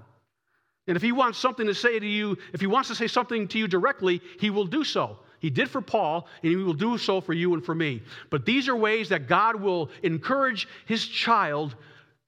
And 0.86 0.96
if 0.96 1.02
he 1.02 1.10
wants 1.10 1.38
something 1.38 1.66
to 1.66 1.74
say 1.74 1.98
to 1.98 2.06
you, 2.06 2.38
if 2.52 2.60
he 2.60 2.68
wants 2.68 2.88
to 2.88 2.94
say 2.94 3.08
something 3.08 3.48
to 3.48 3.58
you 3.58 3.66
directly, 3.66 4.22
he 4.38 4.48
will 4.48 4.64
do 4.64 4.84
so. 4.84 5.18
He 5.40 5.50
did 5.50 5.68
for 5.68 5.80
Paul, 5.80 6.28
and 6.42 6.50
he 6.50 6.56
will 6.56 6.72
do 6.72 6.98
so 6.98 7.20
for 7.20 7.32
you 7.32 7.54
and 7.54 7.64
for 7.64 7.74
me. 7.74 8.02
But 8.30 8.46
these 8.46 8.68
are 8.68 8.76
ways 8.76 9.08
that 9.08 9.26
God 9.26 9.56
will 9.56 9.90
encourage 10.02 10.68
his 10.86 11.04
child 11.04 11.74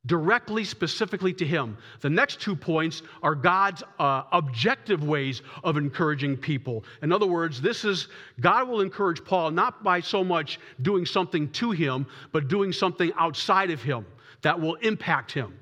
directly, 0.06 0.64
specifically 0.64 1.32
to 1.32 1.46
him. 1.46 1.76
The 2.00 2.10
next 2.10 2.40
two 2.40 2.56
points 2.56 3.02
are 3.22 3.34
God's 3.34 3.82
uh, 3.98 4.24
objective 4.32 5.04
ways 5.04 5.42
of 5.62 5.76
encouraging 5.76 6.36
people. 6.36 6.84
In 7.02 7.12
other 7.12 7.26
words, 7.26 7.60
this 7.60 7.84
is 7.84 8.08
God 8.40 8.68
will 8.68 8.80
encourage 8.80 9.24
Paul 9.24 9.52
not 9.52 9.84
by 9.84 10.00
so 10.00 10.24
much 10.24 10.58
doing 10.82 11.06
something 11.06 11.48
to 11.52 11.70
him, 11.70 12.06
but 12.32 12.48
doing 12.48 12.72
something 12.72 13.12
outside 13.16 13.70
of 13.70 13.82
him 13.82 14.04
that 14.42 14.60
will 14.60 14.74
impact 14.76 15.30
him. 15.30 15.56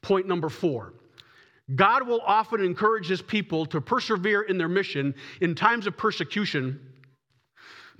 Point 0.00 0.26
number 0.26 0.48
four. 0.48 0.94
God 1.76 2.06
will 2.06 2.20
often 2.22 2.62
encourage 2.64 3.06
his 3.06 3.22
people 3.22 3.64
to 3.66 3.80
persevere 3.80 4.42
in 4.42 4.58
their 4.58 4.68
mission 4.68 5.14
in 5.40 5.54
times 5.54 5.86
of 5.86 5.96
persecution 5.96 6.80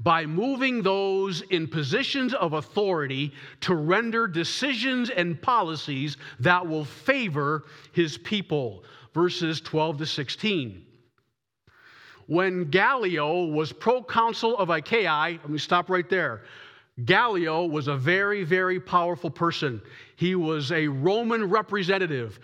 by 0.02 0.26
moving 0.26 0.82
those 0.82 1.42
in 1.42 1.68
positions 1.68 2.34
of 2.34 2.54
authority 2.54 3.32
to 3.60 3.74
render 3.74 4.26
decisions 4.26 5.10
and 5.10 5.40
policies 5.40 6.16
that 6.40 6.66
will 6.66 6.84
favor 6.84 7.64
his 7.92 8.18
people. 8.18 8.84
Verses 9.14 9.60
12 9.60 9.98
to 9.98 10.06
16. 10.06 10.86
When 12.26 12.70
Gallio 12.70 13.46
was 13.46 13.72
proconsul 13.72 14.56
of 14.56 14.70
Achaia, 14.70 15.38
let 15.42 15.50
me 15.50 15.58
stop 15.58 15.90
right 15.90 16.08
there. 16.08 16.42
Gallio 17.04 17.66
was 17.66 17.88
a 17.88 17.96
very, 17.96 18.44
very 18.44 18.78
powerful 18.78 19.30
person. 19.30 19.82
He 20.16 20.34
was 20.34 20.72
a 20.72 20.88
Roman 20.88 21.48
representative 21.48 22.38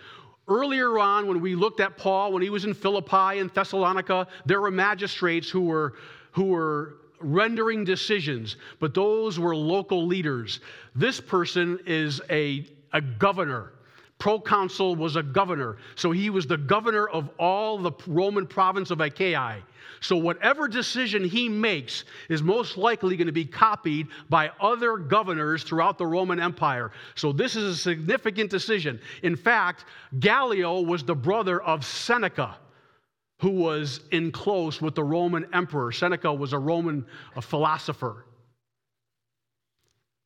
Earlier 0.49 0.97
on, 0.97 1.27
when 1.27 1.41
we 1.41 1.53
looked 1.53 1.79
at 1.79 1.95
Paul, 1.95 2.33
when 2.33 2.41
he 2.41 2.49
was 2.49 2.65
in 2.65 2.73
Philippi 2.73 3.37
and 3.37 3.53
Thessalonica, 3.53 4.27
there 4.47 4.59
were 4.59 4.71
magistrates 4.71 5.47
who 5.47 5.61
were, 5.61 5.93
who 6.31 6.45
were 6.45 6.95
rendering 7.19 7.83
decisions, 7.83 8.57
but 8.79 8.93
those 8.93 9.39
were 9.39 9.55
local 9.55 10.05
leaders. 10.05 10.59
This 10.95 11.19
person 11.19 11.79
is 11.85 12.21
a, 12.29 12.65
a 12.93 13.01
governor. 13.01 13.73
Proconsul 14.19 14.97
was 14.97 15.15
a 15.15 15.23
governor. 15.23 15.77
So 15.95 16.11
he 16.11 16.29
was 16.29 16.45
the 16.45 16.57
governor 16.57 17.07
of 17.07 17.29
all 17.39 17.77
the 17.77 17.91
Roman 18.05 18.45
province 18.45 18.91
of 18.91 18.99
Achaia. 18.99 19.63
So 20.01 20.15
whatever 20.17 20.67
decision 20.67 21.23
he 21.23 21.49
makes 21.49 22.03
is 22.29 22.41
most 22.41 22.77
likely 22.77 23.15
going 23.17 23.27
to 23.27 23.33
be 23.33 23.45
copied 23.45 24.07
by 24.29 24.51
other 24.59 24.97
governors 24.97 25.63
throughout 25.63 25.97
the 25.97 26.05
Roman 26.05 26.39
Empire. 26.39 26.91
So 27.15 27.31
this 27.31 27.55
is 27.55 27.63
a 27.63 27.75
significant 27.75 28.49
decision. 28.49 28.99
In 29.23 29.35
fact, 29.35 29.85
Gallio 30.19 30.81
was 30.81 31.03
the 31.03 31.15
brother 31.15 31.61
of 31.61 31.85
Seneca 31.85 32.57
who 33.39 33.51
was 33.51 34.01
in 34.11 34.31
close 34.31 34.81
with 34.81 34.95
the 34.95 35.03
Roman 35.03 35.47
emperor. 35.53 35.91
Seneca 35.91 36.33
was 36.33 36.53
a 36.53 36.59
Roman 36.59 37.05
a 37.35 37.41
philosopher 37.41 38.25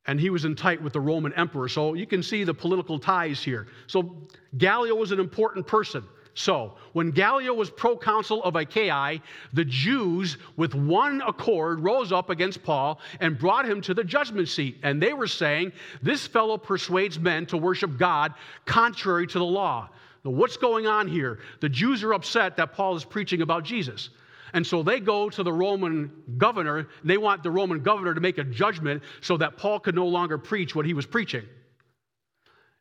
and 0.06 0.20
he 0.20 0.30
was 0.30 0.46
in 0.46 0.56
tight 0.56 0.82
with 0.82 0.94
the 0.94 1.00
Roman 1.00 1.34
emperor. 1.34 1.70
So 1.70 1.94
you 1.94 2.06
can 2.06 2.22
see 2.22 2.44
the 2.44 2.54
political 2.54 3.00
ties 3.00 3.42
here. 3.42 3.68
So 3.88 4.16
Gallio 4.58 4.96
was 4.96 5.12
an 5.12 5.20
important 5.20 5.66
person. 5.66 6.04
So 6.36 6.74
when 6.94 7.12
Gallio 7.12 7.54
was 7.54 7.70
proconsul 7.70 8.44
of 8.44 8.56
Achaia, 8.56 9.20
the 9.54 9.66
Jews, 9.66 10.38
with 10.58 10.74
one 10.74 11.22
accord, 11.22 11.80
rose 11.82 12.12
up 12.12 12.32
against 12.32 12.64
Paul 12.64 13.00
and 13.20 13.38
brought 13.38 13.66
him 13.66 13.82
to 13.82 13.94
the 13.94 14.04
judgment 14.04 14.50
seat. 14.50 14.80
And 14.82 15.02
they 15.02 15.14
were 15.14 15.28
saying, 15.28 15.72
This 16.02 16.26
fellow 16.26 16.58
persuades 16.58 17.20
men 17.20 17.46
to 17.48 17.58
worship 17.58 17.98
God 17.98 18.34
contrary 18.66 19.28
to 19.28 19.38
the 19.38 19.46
law. 19.46 19.90
Now, 20.24 20.32
what's 20.32 20.58
going 20.58 20.88
on 20.88 21.08
here? 21.08 21.40
The 21.60 21.70
Jews 21.70 22.04
are 22.04 22.14
upset 22.14 22.58
that 22.58 22.74
Paul 22.74 22.96
is 22.96 23.04
preaching 23.04 23.42
about 23.42 23.64
Jesus. 23.64 24.10
And 24.54 24.66
so 24.66 24.84
they 24.84 25.00
go 25.00 25.30
to 25.30 25.44
the 25.44 25.52
Roman 25.52 26.12
governor. 26.38 26.88
They 27.04 27.18
want 27.18 27.44
the 27.44 27.52
Roman 27.52 27.82
governor 27.82 28.14
to 28.14 28.22
make 28.22 28.38
a 28.38 28.44
judgment 28.44 29.04
so 29.22 29.36
that 29.38 29.58
Paul 29.58 29.80
could 29.80 29.96
no 29.96 30.08
longer 30.08 30.38
preach 30.38 30.76
what 30.76 30.86
he 30.86 30.94
was 30.94 31.06
preaching. 31.06 31.44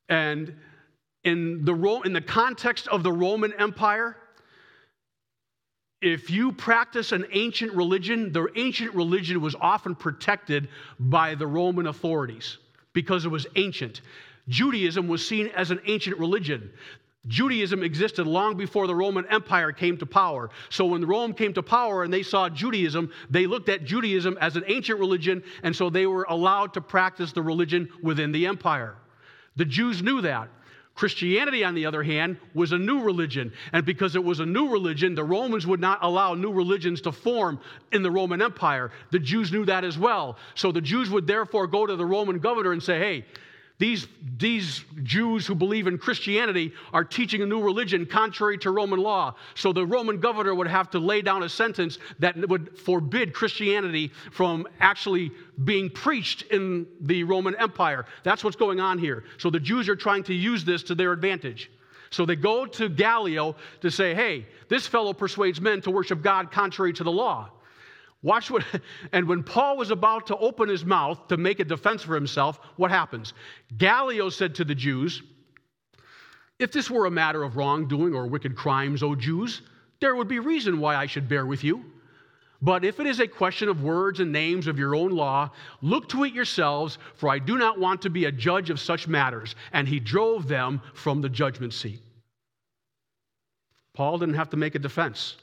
And 0.08 0.54
in 1.24 1.64
the, 1.64 2.00
in 2.04 2.12
the 2.12 2.20
context 2.20 2.88
of 2.88 3.02
the 3.02 3.12
Roman 3.12 3.52
Empire, 3.54 4.16
if 6.02 6.30
you 6.30 6.52
practice 6.52 7.12
an 7.12 7.24
ancient 7.32 7.72
religion, 7.72 8.32
the 8.32 8.48
ancient 8.56 8.94
religion 8.94 9.40
was 9.40 9.54
often 9.54 9.94
protected 9.94 10.68
by 10.98 11.36
the 11.36 11.46
Roman 11.46 11.86
authorities 11.86 12.58
because 12.92 13.24
it 13.24 13.28
was 13.28 13.46
ancient. 13.56 14.00
Judaism 14.48 15.06
was 15.06 15.26
seen 15.26 15.46
as 15.56 15.70
an 15.70 15.80
ancient 15.86 16.18
religion. 16.18 16.72
Judaism 17.28 17.84
existed 17.84 18.26
long 18.26 18.56
before 18.56 18.86
the 18.86 18.94
Roman 18.94 19.24
Empire 19.26 19.70
came 19.70 19.96
to 19.98 20.06
power. 20.06 20.50
So 20.70 20.86
when 20.86 21.04
Rome 21.04 21.34
came 21.34 21.52
to 21.54 21.62
power 21.62 22.02
and 22.02 22.12
they 22.12 22.24
saw 22.24 22.48
Judaism, 22.48 23.12
they 23.30 23.46
looked 23.46 23.68
at 23.68 23.84
Judaism 23.84 24.36
as 24.40 24.56
an 24.56 24.64
ancient 24.66 24.98
religion, 24.98 25.44
and 25.62 25.74
so 25.74 25.88
they 25.88 26.06
were 26.06 26.26
allowed 26.28 26.74
to 26.74 26.80
practice 26.80 27.32
the 27.32 27.42
religion 27.42 27.88
within 28.02 28.32
the 28.32 28.46
empire. 28.46 28.96
The 29.56 29.64
Jews 29.64 30.02
knew 30.02 30.20
that. 30.22 30.48
Christianity, 30.94 31.64
on 31.64 31.74
the 31.74 31.86
other 31.86 32.02
hand, 32.02 32.36
was 32.54 32.72
a 32.72 32.78
new 32.78 33.00
religion. 33.00 33.52
And 33.72 33.86
because 33.86 34.14
it 34.14 34.22
was 34.22 34.40
a 34.40 34.46
new 34.46 34.68
religion, 34.68 35.14
the 35.14 35.24
Romans 35.24 35.66
would 35.66 35.80
not 35.80 36.00
allow 36.02 36.34
new 36.34 36.52
religions 36.52 37.00
to 37.02 37.12
form 37.12 37.60
in 37.92 38.02
the 38.02 38.10
Roman 38.10 38.42
Empire. 38.42 38.90
The 39.10 39.18
Jews 39.18 39.52
knew 39.52 39.64
that 39.66 39.84
as 39.84 39.96
well. 39.96 40.36
So 40.54 40.70
the 40.70 40.82
Jews 40.82 41.08
would 41.08 41.26
therefore 41.26 41.66
go 41.66 41.86
to 41.86 41.96
the 41.96 42.04
Roman 42.04 42.40
governor 42.40 42.72
and 42.72 42.82
say, 42.82 42.98
hey, 42.98 43.24
these, 43.82 44.06
these 44.38 44.84
Jews 45.02 45.44
who 45.44 45.56
believe 45.56 45.88
in 45.88 45.98
Christianity 45.98 46.72
are 46.92 47.02
teaching 47.02 47.42
a 47.42 47.46
new 47.46 47.60
religion 47.60 48.06
contrary 48.06 48.56
to 48.58 48.70
Roman 48.70 49.00
law. 49.00 49.34
So 49.56 49.72
the 49.72 49.84
Roman 49.84 50.20
governor 50.20 50.54
would 50.54 50.68
have 50.68 50.88
to 50.90 51.00
lay 51.00 51.20
down 51.20 51.42
a 51.42 51.48
sentence 51.48 51.98
that 52.20 52.36
would 52.48 52.78
forbid 52.78 53.34
Christianity 53.34 54.12
from 54.30 54.68
actually 54.78 55.32
being 55.64 55.90
preached 55.90 56.42
in 56.42 56.86
the 57.00 57.24
Roman 57.24 57.56
Empire. 57.56 58.06
That's 58.22 58.44
what's 58.44 58.54
going 58.54 58.78
on 58.78 59.00
here. 59.00 59.24
So 59.36 59.50
the 59.50 59.58
Jews 59.58 59.88
are 59.88 59.96
trying 59.96 60.22
to 60.24 60.32
use 60.32 60.64
this 60.64 60.84
to 60.84 60.94
their 60.94 61.10
advantage. 61.10 61.68
So 62.10 62.24
they 62.24 62.36
go 62.36 62.66
to 62.66 62.88
Gallio 62.88 63.56
to 63.80 63.90
say, 63.90 64.14
hey, 64.14 64.46
this 64.68 64.86
fellow 64.86 65.12
persuades 65.12 65.60
men 65.60 65.80
to 65.80 65.90
worship 65.90 66.22
God 66.22 66.52
contrary 66.52 66.92
to 66.92 67.02
the 67.02 67.10
law. 67.10 67.50
Watch 68.22 68.50
what, 68.50 68.64
and 69.12 69.26
when 69.28 69.42
Paul 69.42 69.76
was 69.76 69.90
about 69.90 70.26
to 70.28 70.36
open 70.36 70.68
his 70.68 70.84
mouth 70.84 71.28
to 71.28 71.36
make 71.36 71.60
a 71.60 71.64
defense 71.64 72.02
for 72.02 72.14
himself, 72.14 72.60
what 72.76 72.90
happens? 72.90 73.34
Gallio 73.76 74.28
said 74.30 74.54
to 74.56 74.64
the 74.64 74.74
Jews, 74.74 75.22
If 76.58 76.72
this 76.72 76.90
were 76.90 77.06
a 77.06 77.10
matter 77.10 77.42
of 77.42 77.56
wrongdoing 77.56 78.14
or 78.14 78.26
wicked 78.26 78.56
crimes, 78.56 79.02
O 79.02 79.14
Jews, 79.14 79.62
there 80.00 80.16
would 80.16 80.28
be 80.28 80.38
reason 80.38 80.80
why 80.80 80.96
I 80.96 81.06
should 81.06 81.28
bear 81.28 81.46
with 81.46 81.64
you. 81.64 81.84
But 82.60 82.84
if 82.84 83.00
it 83.00 83.06
is 83.06 83.18
a 83.18 83.26
question 83.26 83.68
of 83.68 83.82
words 83.82 84.20
and 84.20 84.30
names 84.30 84.68
of 84.68 84.78
your 84.78 84.94
own 84.94 85.10
law, 85.10 85.50
look 85.80 86.08
to 86.10 86.22
it 86.22 86.32
yourselves, 86.32 86.98
for 87.16 87.28
I 87.28 87.40
do 87.40 87.58
not 87.58 87.80
want 87.80 88.00
to 88.02 88.10
be 88.10 88.26
a 88.26 88.32
judge 88.32 88.70
of 88.70 88.78
such 88.78 89.08
matters. 89.08 89.56
And 89.72 89.88
he 89.88 89.98
drove 89.98 90.46
them 90.46 90.80
from 90.94 91.20
the 91.20 91.28
judgment 91.28 91.72
seat. 91.72 92.00
Paul 93.94 94.18
didn't 94.18 94.36
have 94.36 94.50
to 94.50 94.56
make 94.56 94.76
a 94.76 94.78
defense. 94.78 95.36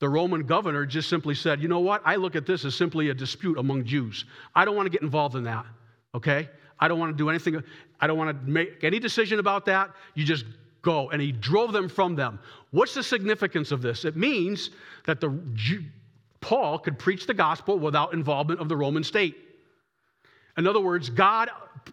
The 0.00 0.08
Roman 0.08 0.42
governor 0.42 0.86
just 0.86 1.08
simply 1.08 1.34
said, 1.34 1.60
You 1.60 1.68
know 1.68 1.80
what? 1.80 2.02
I 2.04 2.16
look 2.16 2.36
at 2.36 2.46
this 2.46 2.64
as 2.64 2.74
simply 2.74 3.10
a 3.10 3.14
dispute 3.14 3.58
among 3.58 3.84
Jews. 3.84 4.24
I 4.54 4.64
don't 4.64 4.76
want 4.76 4.86
to 4.86 4.90
get 4.90 5.02
involved 5.02 5.34
in 5.34 5.44
that, 5.44 5.66
okay? 6.14 6.48
I 6.78 6.86
don't 6.86 6.98
want 6.98 7.12
to 7.12 7.16
do 7.16 7.28
anything. 7.28 7.62
I 8.00 8.06
don't 8.06 8.16
want 8.16 8.30
to 8.30 8.50
make 8.50 8.84
any 8.84 9.00
decision 9.00 9.40
about 9.40 9.64
that. 9.66 9.90
You 10.14 10.24
just 10.24 10.44
go. 10.82 11.10
And 11.10 11.20
he 11.20 11.32
drove 11.32 11.72
them 11.72 11.88
from 11.88 12.14
them. 12.14 12.38
What's 12.70 12.94
the 12.94 13.02
significance 13.02 13.72
of 13.72 13.82
this? 13.82 14.04
It 14.04 14.16
means 14.16 14.70
that 15.06 15.20
the 15.20 15.36
Paul 16.40 16.78
could 16.78 16.98
preach 16.98 17.26
the 17.26 17.34
gospel 17.34 17.78
without 17.78 18.12
involvement 18.12 18.60
of 18.60 18.68
the 18.68 18.76
Roman 18.76 19.02
state. 19.02 19.36
In 20.56 20.66
other 20.66 20.80
words, 20.80 21.10
God 21.10 21.50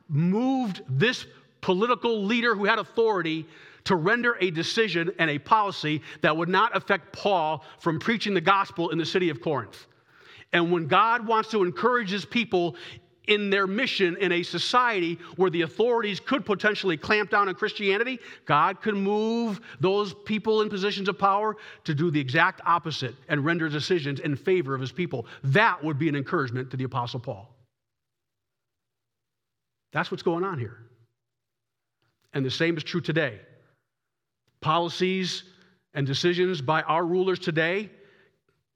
moved 0.07 0.81
this 0.87 1.25
political 1.61 2.23
leader 2.23 2.55
who 2.55 2.65
had 2.65 2.77
authority 2.77 3.47
to 3.85 3.95
render 3.95 4.37
a 4.41 4.51
decision 4.51 5.11
and 5.19 5.29
a 5.29 5.39
policy 5.39 6.01
that 6.21 6.35
would 6.35 6.49
not 6.49 6.75
affect 6.75 7.13
Paul 7.13 7.63
from 7.79 7.99
preaching 7.99 8.33
the 8.33 8.41
gospel 8.41 8.89
in 8.89 8.97
the 8.97 9.05
city 9.05 9.29
of 9.29 9.41
Corinth. 9.41 9.87
And 10.53 10.71
when 10.71 10.87
God 10.87 11.25
wants 11.25 11.49
to 11.51 11.63
encourage 11.63 12.09
his 12.09 12.25
people 12.25 12.75
in 13.27 13.49
their 13.49 13.65
mission 13.65 14.15
in 14.17 14.31
a 14.31 14.43
society 14.43 15.17
where 15.35 15.49
the 15.49 15.63
authorities 15.63 16.19
could 16.19 16.45
potentially 16.45 16.95
clamp 16.95 17.29
down 17.31 17.49
on 17.49 17.55
Christianity, 17.55 18.19
God 18.45 18.81
could 18.81 18.95
move 18.95 19.59
those 19.79 20.13
people 20.25 20.61
in 20.61 20.69
positions 20.69 21.09
of 21.09 21.17
power 21.17 21.55
to 21.85 21.95
do 21.95 22.11
the 22.11 22.19
exact 22.19 22.61
opposite 22.65 23.15
and 23.27 23.43
render 23.43 23.67
decisions 23.67 24.19
in 24.19 24.35
favor 24.35 24.75
of 24.75 24.81
his 24.81 24.91
people. 24.91 25.25
That 25.43 25.83
would 25.83 25.97
be 25.97 26.07
an 26.07 26.15
encouragement 26.15 26.69
to 26.71 26.77
the 26.77 26.83
Apostle 26.83 27.19
Paul. 27.19 27.53
That's 29.91 30.11
what's 30.11 30.23
going 30.23 30.43
on 30.43 30.59
here. 30.59 30.77
And 32.33 32.45
the 32.45 32.51
same 32.51 32.77
is 32.77 32.83
true 32.83 33.01
today. 33.01 33.39
Policies 34.65 35.43
and 35.93 36.07
decisions 36.07 36.59
by 36.59 36.81
our 36.81 37.05
rulers 37.05 37.37
today, 37.37 37.91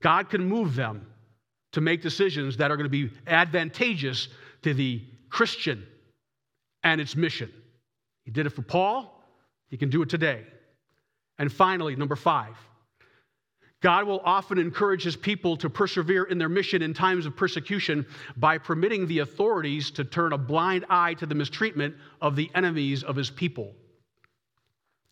God 0.04 0.30
can 0.30 0.48
move 0.48 0.76
them 0.76 1.08
to 1.72 1.82
make 1.82 2.04
decisions 2.04 2.58
that 2.58 2.70
are 2.70 2.78
going 2.78 2.86
to 2.86 2.92
be 2.92 3.10
advantageous 3.26 4.28
to 4.62 4.76
the 4.76 5.04
Christian 5.32 5.84
and 6.84 7.02
its 7.02 7.16
mission. 7.16 7.52
He 8.24 8.30
did 8.30 8.46
it 8.46 8.52
for 8.52 8.62
Paul, 8.62 9.20
he 9.72 9.78
can 9.78 9.90
do 9.90 10.04
it 10.04 10.10
today. 10.10 10.46
And 11.40 11.52
finally, 11.52 11.96
number 11.96 12.16
five, 12.16 12.56
God 13.82 14.06
will 14.06 14.22
often 14.24 14.60
encourage 14.60 15.02
his 15.02 15.16
people 15.16 15.58
to 15.58 15.72
persevere 15.72 16.26
in 16.26 16.38
their 16.38 16.50
mission 16.50 16.84
in 16.84 16.94
times 16.94 17.26
of 17.26 17.36
persecution 17.36 18.06
by 18.38 18.60
permitting 18.60 19.08
the 19.08 19.20
authorities 19.20 19.90
to 19.90 20.04
turn 20.04 20.34
a 20.34 20.38
blind 20.38 20.86
eye 20.88 21.16
to 21.16 21.26
the 21.26 21.34
mistreatment 21.34 21.96
of 22.22 22.36
the 22.36 22.52
enemies 22.54 23.04
of 23.04 23.16
his 23.16 23.32
people. 23.32 23.74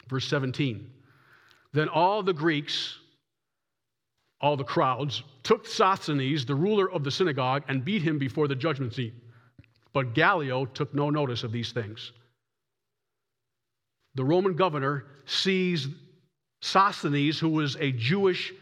Verse 0.09 0.27
17 0.27 0.89
Then 1.73 1.89
all 1.89 2.23
the 2.23 2.33
Greeks 2.33 2.97
all 4.39 4.55
the 4.55 4.63
crowds, 4.63 5.23
took 5.43 5.65
Sosthenes, 5.65 6.45
the 6.45 6.55
ruler 6.55 6.91
of 6.91 7.03
the 7.03 7.11
synagogue, 7.11 7.63
and 7.67 7.83
beat 7.83 8.01
him 8.01 8.19
before 8.19 8.47
the 8.47 8.55
judgment 8.55 8.93
seat. 8.93 9.13
But 9.93 10.13
Gallio 10.13 10.65
took 10.65 10.93
no 10.93 11.09
notice 11.09 11.43
of 11.43 11.51
these 11.51 11.71
things. 11.71 12.11
The 14.15 14.23
Roman 14.23 14.55
governor 14.55 15.05
sees 15.25 15.87
Sosthenes, 16.61 17.39
who 17.39 17.49
was 17.49 17.75
a 17.77 17.91
Jewish 17.91 18.53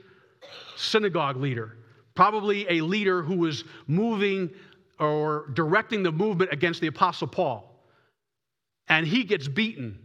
synagogue 0.77 1.37
leader, 1.37 1.77
probably 2.13 2.65
a 2.69 2.81
leader 2.81 3.21
who 3.21 3.35
was 3.35 3.63
moving 3.87 4.49
or 4.99 5.49
directing 5.53 6.03
the 6.03 6.11
movement 6.11 6.53
against 6.53 6.79
the 6.79 6.87
Apostle 6.87 7.27
Paul. 7.27 7.83
And 8.87 9.05
he 9.05 9.23
gets 9.23 9.47
beaten. 9.47 10.04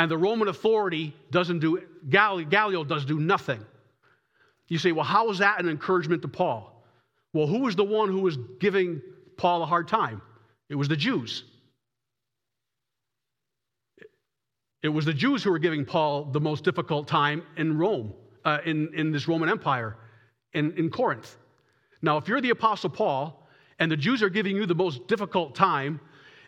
And 0.00 0.10
the 0.10 0.16
Roman 0.16 0.48
authority 0.48 1.14
doesn't 1.30 1.58
do, 1.58 1.82
Gallio 2.08 2.84
does 2.84 3.04
do 3.04 3.20
nothing. 3.20 3.62
You 4.66 4.78
say, 4.78 4.92
well, 4.92 5.04
how 5.04 5.28
is 5.28 5.40
that 5.40 5.60
an 5.60 5.68
encouragement 5.68 6.22
to 6.22 6.28
Paul? 6.28 6.82
Well, 7.34 7.46
who 7.46 7.58
was 7.58 7.76
the 7.76 7.84
one 7.84 8.08
who 8.08 8.20
was 8.20 8.38
giving 8.60 9.02
Paul 9.36 9.62
a 9.62 9.66
hard 9.66 9.88
time? 9.88 10.22
It 10.70 10.74
was 10.76 10.88
the 10.88 10.96
Jews. 10.96 11.44
It 14.82 14.88
was 14.88 15.04
the 15.04 15.12
Jews 15.12 15.44
who 15.44 15.50
were 15.50 15.58
giving 15.58 15.84
Paul 15.84 16.24
the 16.24 16.40
most 16.40 16.64
difficult 16.64 17.06
time 17.06 17.42
in 17.58 17.76
Rome, 17.76 18.14
uh, 18.46 18.60
in, 18.64 18.94
in 18.94 19.12
this 19.12 19.28
Roman 19.28 19.50
Empire, 19.50 19.98
in, 20.54 20.72
in 20.78 20.88
Corinth. 20.88 21.36
Now, 22.00 22.16
if 22.16 22.26
you're 22.26 22.40
the 22.40 22.48
Apostle 22.48 22.88
Paul 22.88 23.46
and 23.78 23.92
the 23.92 23.98
Jews 23.98 24.22
are 24.22 24.30
giving 24.30 24.56
you 24.56 24.64
the 24.64 24.74
most 24.74 25.08
difficult 25.08 25.54
time, 25.54 26.00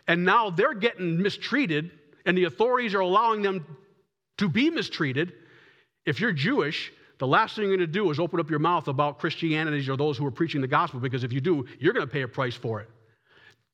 and 0.07 0.25
now 0.25 0.49
they're 0.49 0.73
getting 0.73 1.21
mistreated, 1.21 1.91
and 2.25 2.37
the 2.37 2.45
authorities 2.45 2.93
are 2.93 2.99
allowing 2.99 3.41
them 3.41 3.65
to 4.37 4.49
be 4.49 4.69
mistreated, 4.69 5.33
if 6.05 6.19
you're 6.19 6.31
Jewish, 6.31 6.91
the 7.19 7.27
last 7.27 7.55
thing 7.55 7.65
you're 7.65 7.77
going 7.77 7.87
to 7.87 7.93
do 7.93 8.09
is 8.11 8.19
open 8.19 8.39
up 8.39 8.49
your 8.49 8.59
mouth 8.59 8.87
about 8.87 9.19
Christianity 9.19 9.89
or 9.89 9.95
those 9.95 10.17
who 10.17 10.25
are 10.25 10.31
preaching 10.31 10.61
the 10.61 10.67
gospel, 10.67 10.99
because 10.99 11.23
if 11.23 11.31
you 11.31 11.39
do, 11.39 11.65
you're 11.79 11.93
going 11.93 12.05
to 12.05 12.11
pay 12.11 12.23
a 12.23 12.27
price 12.27 12.55
for 12.55 12.81
it. 12.81 12.89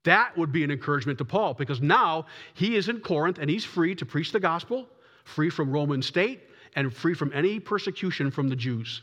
That 0.03 0.37
would 0.37 0.51
be 0.51 0.63
an 0.63 0.71
encouragement 0.71 1.17
to 1.17 1.25
Paul, 1.25 1.53
because 1.53 1.81
now 1.81 2.25
he 2.53 2.75
is 2.75 2.89
in 2.89 2.99
Corinth 2.99 3.37
and 3.39 3.49
he's 3.49 3.65
free 3.65 3.95
to 3.95 4.05
preach 4.05 4.31
the 4.31 4.39
gospel, 4.39 4.87
free 5.25 5.49
from 5.49 5.71
Roman 5.71 6.01
state, 6.01 6.41
and 6.75 6.93
free 6.93 7.13
from 7.13 7.31
any 7.33 7.59
persecution 7.59 8.31
from 8.31 8.47
the 8.47 8.55
Jews. 8.55 9.01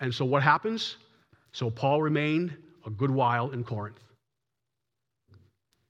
And 0.00 0.14
so 0.14 0.24
what 0.24 0.42
happens? 0.42 0.96
So 1.52 1.70
Paul 1.70 2.02
remained 2.02 2.56
a 2.86 2.90
good 2.90 3.10
while 3.10 3.50
in 3.50 3.64
Corinth. 3.64 3.98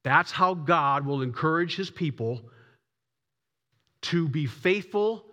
That's 0.04 0.30
how 0.30 0.54
God 0.54 1.04
will 1.04 1.22
encourage 1.22 1.76
his 1.76 1.90
people 1.90 2.40
to 4.02 4.28
be 4.28 4.46
faithful 4.46 5.24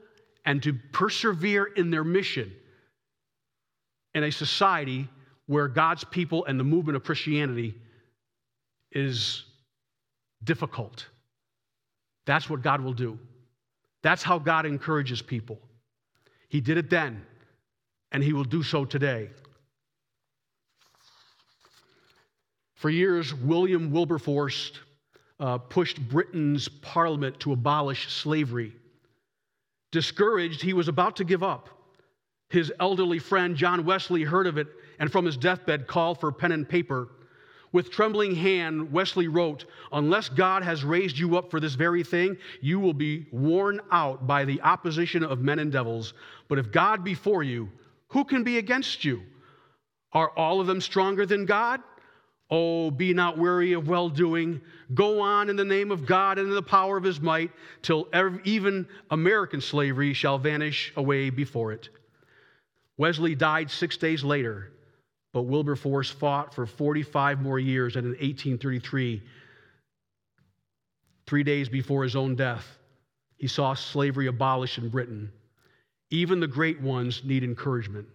and 0.45 0.61
to 0.63 0.73
persevere 0.91 1.65
in 1.65 1.91
their 1.91 2.03
mission 2.03 2.51
in 4.13 4.23
a 4.23 4.31
society 4.31 5.07
where 5.47 5.67
God's 5.67 6.03
people 6.03 6.45
and 6.45 6.59
the 6.59 6.63
movement 6.63 6.95
of 6.95 7.03
Christianity 7.03 7.75
is 8.91 9.43
difficult. 10.43 11.05
That's 12.25 12.49
what 12.49 12.61
God 12.61 12.81
will 12.81 12.93
do. 12.93 13.19
That's 14.01 14.23
how 14.23 14.39
God 14.39 14.65
encourages 14.65 15.21
people. 15.21 15.59
He 16.49 16.61
did 16.61 16.77
it 16.77 16.89
then, 16.89 17.23
and 18.11 18.23
He 18.23 18.33
will 18.33 18.43
do 18.43 18.63
so 18.63 18.85
today. 18.85 19.29
For 22.75 22.89
years, 22.89 23.33
William 23.33 23.91
Wilberforce 23.91 24.73
uh, 25.39 25.57
pushed 25.57 25.99
Britain's 26.09 26.67
parliament 26.67 27.39
to 27.41 27.53
abolish 27.53 28.11
slavery. 28.13 28.73
Discouraged, 29.91 30.61
he 30.61 30.73
was 30.73 30.87
about 30.87 31.15
to 31.17 31.23
give 31.23 31.41
up. 31.41 31.69
His 32.49 32.71
elderly 32.79 33.19
friend 33.19 33.55
John 33.55 33.85
Wesley 33.85 34.23
heard 34.23 34.45
of 34.45 34.57
it 34.57 34.67
and 34.99 35.11
from 35.11 35.25
his 35.25 35.37
deathbed 35.37 35.87
called 35.87 36.19
for 36.19 36.31
pen 36.31 36.51
and 36.51 36.67
paper. 36.67 37.09
With 37.71 37.91
trembling 37.91 38.35
hand, 38.35 38.91
Wesley 38.91 39.27
wrote, 39.27 39.65
Unless 39.91 40.29
God 40.29 40.63
has 40.63 40.83
raised 40.83 41.17
you 41.17 41.37
up 41.37 41.51
for 41.51 41.59
this 41.59 41.73
very 41.75 42.03
thing, 42.03 42.37
you 42.61 42.79
will 42.79 42.93
be 42.93 43.27
worn 43.31 43.81
out 43.91 44.27
by 44.27 44.45
the 44.45 44.61
opposition 44.61 45.23
of 45.23 45.39
men 45.39 45.59
and 45.59 45.71
devils. 45.71 46.13
But 46.47 46.59
if 46.59 46.71
God 46.71 47.03
be 47.03 47.13
for 47.13 47.43
you, 47.43 47.69
who 48.07 48.23
can 48.23 48.43
be 48.43 48.57
against 48.59 49.03
you? 49.03 49.23
Are 50.13 50.29
all 50.37 50.61
of 50.61 50.67
them 50.67 50.79
stronger 50.79 51.25
than 51.25 51.45
God? 51.45 51.81
Oh, 52.51 52.91
be 52.91 53.13
not 53.13 53.37
weary 53.37 53.73
of 53.73 53.87
well 53.87 54.09
doing. 54.09 54.61
Go 54.93 55.19
on 55.19 55.49
in 55.49 55.55
the 55.55 55.65
name 55.65 55.91
of 55.91 56.05
God 56.05 56.37
and 56.37 56.47
in 56.47 56.53
the 56.53 56.61
power 56.61 56.95
of 56.95 57.03
his 57.03 57.19
might, 57.19 57.51
till 57.81 58.07
even 58.43 58.87
American 59.09 59.61
slavery 59.61 60.13
shall 60.13 60.37
vanish 60.37 60.93
away 60.95 61.31
before 61.31 61.71
it. 61.71 61.89
Wesley 62.97 63.35
died 63.35 63.71
six 63.71 63.97
days 63.97 64.23
later, 64.23 64.71
but 65.33 65.43
Wilberforce 65.43 66.09
fought 66.09 66.53
for 66.53 66.65
45 66.65 67.41
more 67.41 67.59
years, 67.59 67.95
and 67.95 68.05
in 68.05 68.11
1833, 68.11 69.23
three 71.25 71.43
days 71.43 71.67
before 71.67 72.03
his 72.03 72.15
own 72.15 72.35
death, 72.35 72.77
he 73.37 73.47
saw 73.47 73.73
slavery 73.73 74.27
abolished 74.27 74.77
in 74.77 74.89
Britain. 74.89 75.31
Even 76.11 76.39
the 76.39 76.47
great 76.47 76.79
ones 76.79 77.23
need 77.25 77.43
encouragement. 77.43 78.07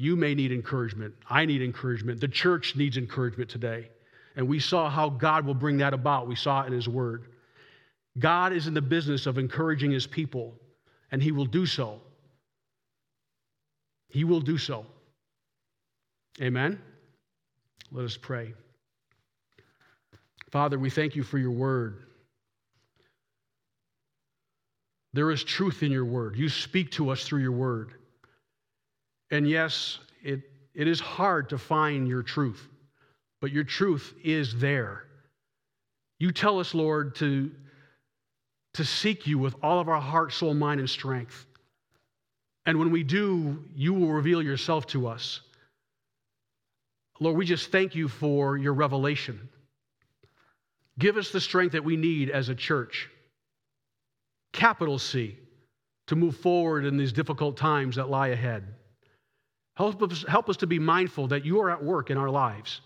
You 0.00 0.16
may 0.16 0.34
need 0.34 0.50
encouragement. 0.50 1.12
I 1.28 1.44
need 1.44 1.60
encouragement. 1.60 2.22
The 2.22 2.28
church 2.28 2.74
needs 2.74 2.96
encouragement 2.96 3.50
today. 3.50 3.90
And 4.34 4.48
we 4.48 4.58
saw 4.58 4.88
how 4.88 5.10
God 5.10 5.44
will 5.44 5.52
bring 5.52 5.76
that 5.76 5.92
about. 5.92 6.26
We 6.26 6.36
saw 6.36 6.62
it 6.62 6.68
in 6.68 6.72
His 6.72 6.88
Word. 6.88 7.26
God 8.18 8.54
is 8.54 8.66
in 8.66 8.72
the 8.72 8.80
business 8.80 9.26
of 9.26 9.36
encouraging 9.36 9.90
His 9.90 10.06
people, 10.06 10.54
and 11.12 11.22
He 11.22 11.32
will 11.32 11.44
do 11.44 11.66
so. 11.66 12.00
He 14.08 14.24
will 14.24 14.40
do 14.40 14.56
so. 14.56 14.86
Amen? 16.40 16.80
Let 17.92 18.06
us 18.06 18.16
pray. 18.16 18.54
Father, 20.50 20.78
we 20.78 20.88
thank 20.88 21.14
you 21.14 21.22
for 21.22 21.36
your 21.36 21.50
word. 21.50 22.04
There 25.12 25.30
is 25.30 25.44
truth 25.44 25.82
in 25.82 25.92
your 25.92 26.06
word. 26.06 26.36
You 26.38 26.48
speak 26.48 26.90
to 26.92 27.10
us 27.10 27.22
through 27.24 27.42
your 27.42 27.52
word. 27.52 27.99
And 29.30 29.48
yes, 29.48 29.98
it, 30.22 30.40
it 30.74 30.88
is 30.88 31.00
hard 31.00 31.48
to 31.50 31.58
find 31.58 32.08
your 32.08 32.22
truth, 32.22 32.68
but 33.40 33.52
your 33.52 33.64
truth 33.64 34.14
is 34.24 34.58
there. 34.58 35.04
You 36.18 36.32
tell 36.32 36.58
us, 36.58 36.74
Lord, 36.74 37.14
to, 37.16 37.50
to 38.74 38.84
seek 38.84 39.26
you 39.26 39.38
with 39.38 39.54
all 39.62 39.80
of 39.80 39.88
our 39.88 40.00
heart, 40.00 40.32
soul, 40.32 40.54
mind, 40.54 40.80
and 40.80 40.90
strength. 40.90 41.46
And 42.66 42.78
when 42.78 42.90
we 42.90 43.02
do, 43.02 43.64
you 43.74 43.94
will 43.94 44.12
reveal 44.12 44.42
yourself 44.42 44.86
to 44.88 45.06
us. 45.06 45.40
Lord, 47.20 47.36
we 47.36 47.46
just 47.46 47.70
thank 47.70 47.94
you 47.94 48.08
for 48.08 48.56
your 48.56 48.74
revelation. 48.74 49.48
Give 50.98 51.16
us 51.16 51.30
the 51.30 51.40
strength 51.40 51.72
that 51.72 51.84
we 51.84 51.96
need 51.96 52.30
as 52.30 52.48
a 52.48 52.54
church, 52.54 53.08
capital 54.52 54.98
C, 54.98 55.38
to 56.08 56.16
move 56.16 56.36
forward 56.36 56.84
in 56.84 56.96
these 56.96 57.12
difficult 57.12 57.56
times 57.56 57.96
that 57.96 58.10
lie 58.10 58.28
ahead. 58.28 58.74
Help 59.80 60.02
us, 60.02 60.26
help 60.28 60.50
us 60.50 60.58
to 60.58 60.66
be 60.66 60.78
mindful 60.78 61.26
that 61.28 61.42
you 61.42 61.58
are 61.58 61.70
at 61.70 61.82
work 61.82 62.10
in 62.10 62.18
our 62.18 62.28
lives 62.28 62.82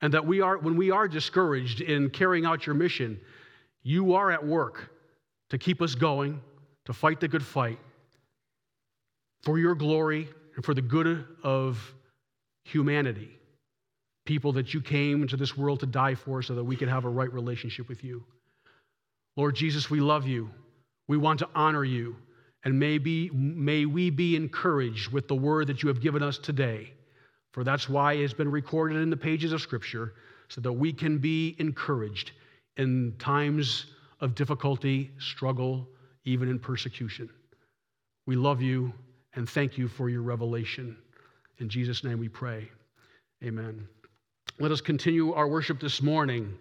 and 0.00 0.14
that 0.14 0.26
we 0.26 0.40
are, 0.40 0.56
when 0.56 0.74
we 0.74 0.90
are 0.90 1.06
discouraged 1.06 1.82
in 1.82 2.08
carrying 2.08 2.46
out 2.46 2.64
your 2.64 2.74
mission, 2.74 3.20
you 3.82 4.14
are 4.14 4.30
at 4.30 4.42
work 4.42 4.90
to 5.50 5.58
keep 5.58 5.82
us 5.82 5.94
going, 5.94 6.40
to 6.86 6.94
fight 6.94 7.20
the 7.20 7.28
good 7.28 7.44
fight 7.44 7.78
for 9.42 9.58
your 9.58 9.74
glory 9.74 10.26
and 10.56 10.64
for 10.64 10.72
the 10.72 10.80
good 10.80 11.26
of 11.42 11.94
humanity. 12.64 13.28
People 14.24 14.50
that 14.52 14.72
you 14.72 14.80
came 14.80 15.20
into 15.20 15.36
this 15.36 15.58
world 15.58 15.80
to 15.80 15.86
die 15.86 16.14
for 16.14 16.40
so 16.40 16.54
that 16.54 16.64
we 16.64 16.74
could 16.74 16.88
have 16.88 17.04
a 17.04 17.10
right 17.10 17.30
relationship 17.34 17.86
with 17.86 18.02
you. 18.02 18.24
Lord 19.36 19.54
Jesus, 19.54 19.90
we 19.90 20.00
love 20.00 20.26
you. 20.26 20.48
We 21.06 21.18
want 21.18 21.40
to 21.40 21.48
honor 21.54 21.84
you. 21.84 22.16
And 22.64 22.78
may, 22.78 22.98
be, 22.98 23.30
may 23.30 23.84
we 23.84 24.10
be 24.10 24.36
encouraged 24.36 25.12
with 25.12 25.28
the 25.28 25.34
word 25.34 25.66
that 25.66 25.82
you 25.82 25.88
have 25.88 26.00
given 26.00 26.22
us 26.22 26.38
today. 26.38 26.92
For 27.52 27.62
that's 27.62 27.88
why 27.88 28.14
it 28.14 28.22
has 28.22 28.34
been 28.34 28.50
recorded 28.50 28.96
in 29.02 29.10
the 29.10 29.16
pages 29.16 29.52
of 29.52 29.60
Scripture, 29.60 30.14
so 30.48 30.60
that 30.60 30.72
we 30.72 30.92
can 30.92 31.18
be 31.18 31.56
encouraged 31.58 32.32
in 32.76 33.14
times 33.18 33.86
of 34.20 34.34
difficulty, 34.34 35.10
struggle, 35.18 35.86
even 36.24 36.48
in 36.48 36.58
persecution. 36.58 37.28
We 38.26 38.36
love 38.36 38.62
you 38.62 38.92
and 39.34 39.48
thank 39.48 39.76
you 39.76 39.88
for 39.88 40.08
your 40.08 40.22
revelation. 40.22 40.96
In 41.58 41.68
Jesus' 41.68 42.02
name 42.02 42.18
we 42.18 42.28
pray. 42.28 42.70
Amen. 43.44 43.86
Let 44.58 44.70
us 44.70 44.80
continue 44.80 45.32
our 45.32 45.48
worship 45.48 45.80
this 45.80 46.00
morning 46.00 46.54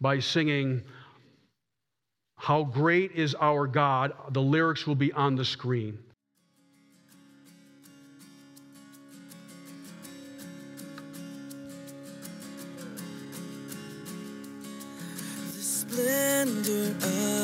by 0.00 0.18
singing, 0.18 0.82
How 2.38 2.62
Great 2.64 3.12
is 3.12 3.34
Our 3.34 3.66
God. 3.66 4.12
The 4.30 4.40
lyrics 4.40 4.86
will 4.86 4.94
be 4.94 5.12
on 5.12 5.34
the 5.34 5.44
screen. 5.44 5.98
Splendor 15.60 16.94
of 17.04 17.37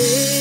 And 0.00 0.37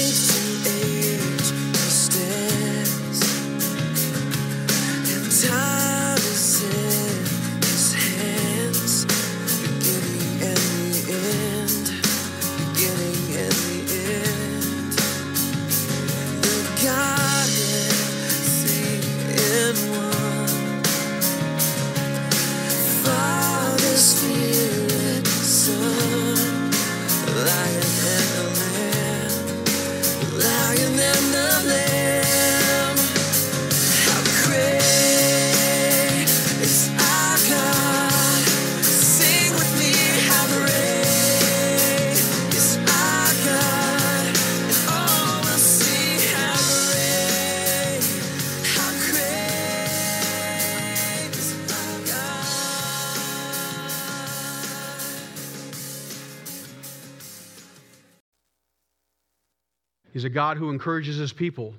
God 60.38 60.58
who 60.58 60.70
encourages 60.70 61.18
his 61.18 61.34
people 61.34 61.74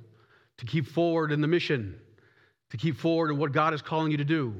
to 0.56 0.66
keep 0.66 0.84
forward 0.84 1.30
in 1.30 1.40
the 1.40 1.46
mission, 1.46 1.94
to 2.70 2.76
keep 2.76 2.96
forward 2.96 3.30
in 3.30 3.38
what 3.38 3.52
God 3.52 3.72
is 3.72 3.80
calling 3.80 4.10
you 4.10 4.16
to 4.16 4.24
do. 4.24 4.52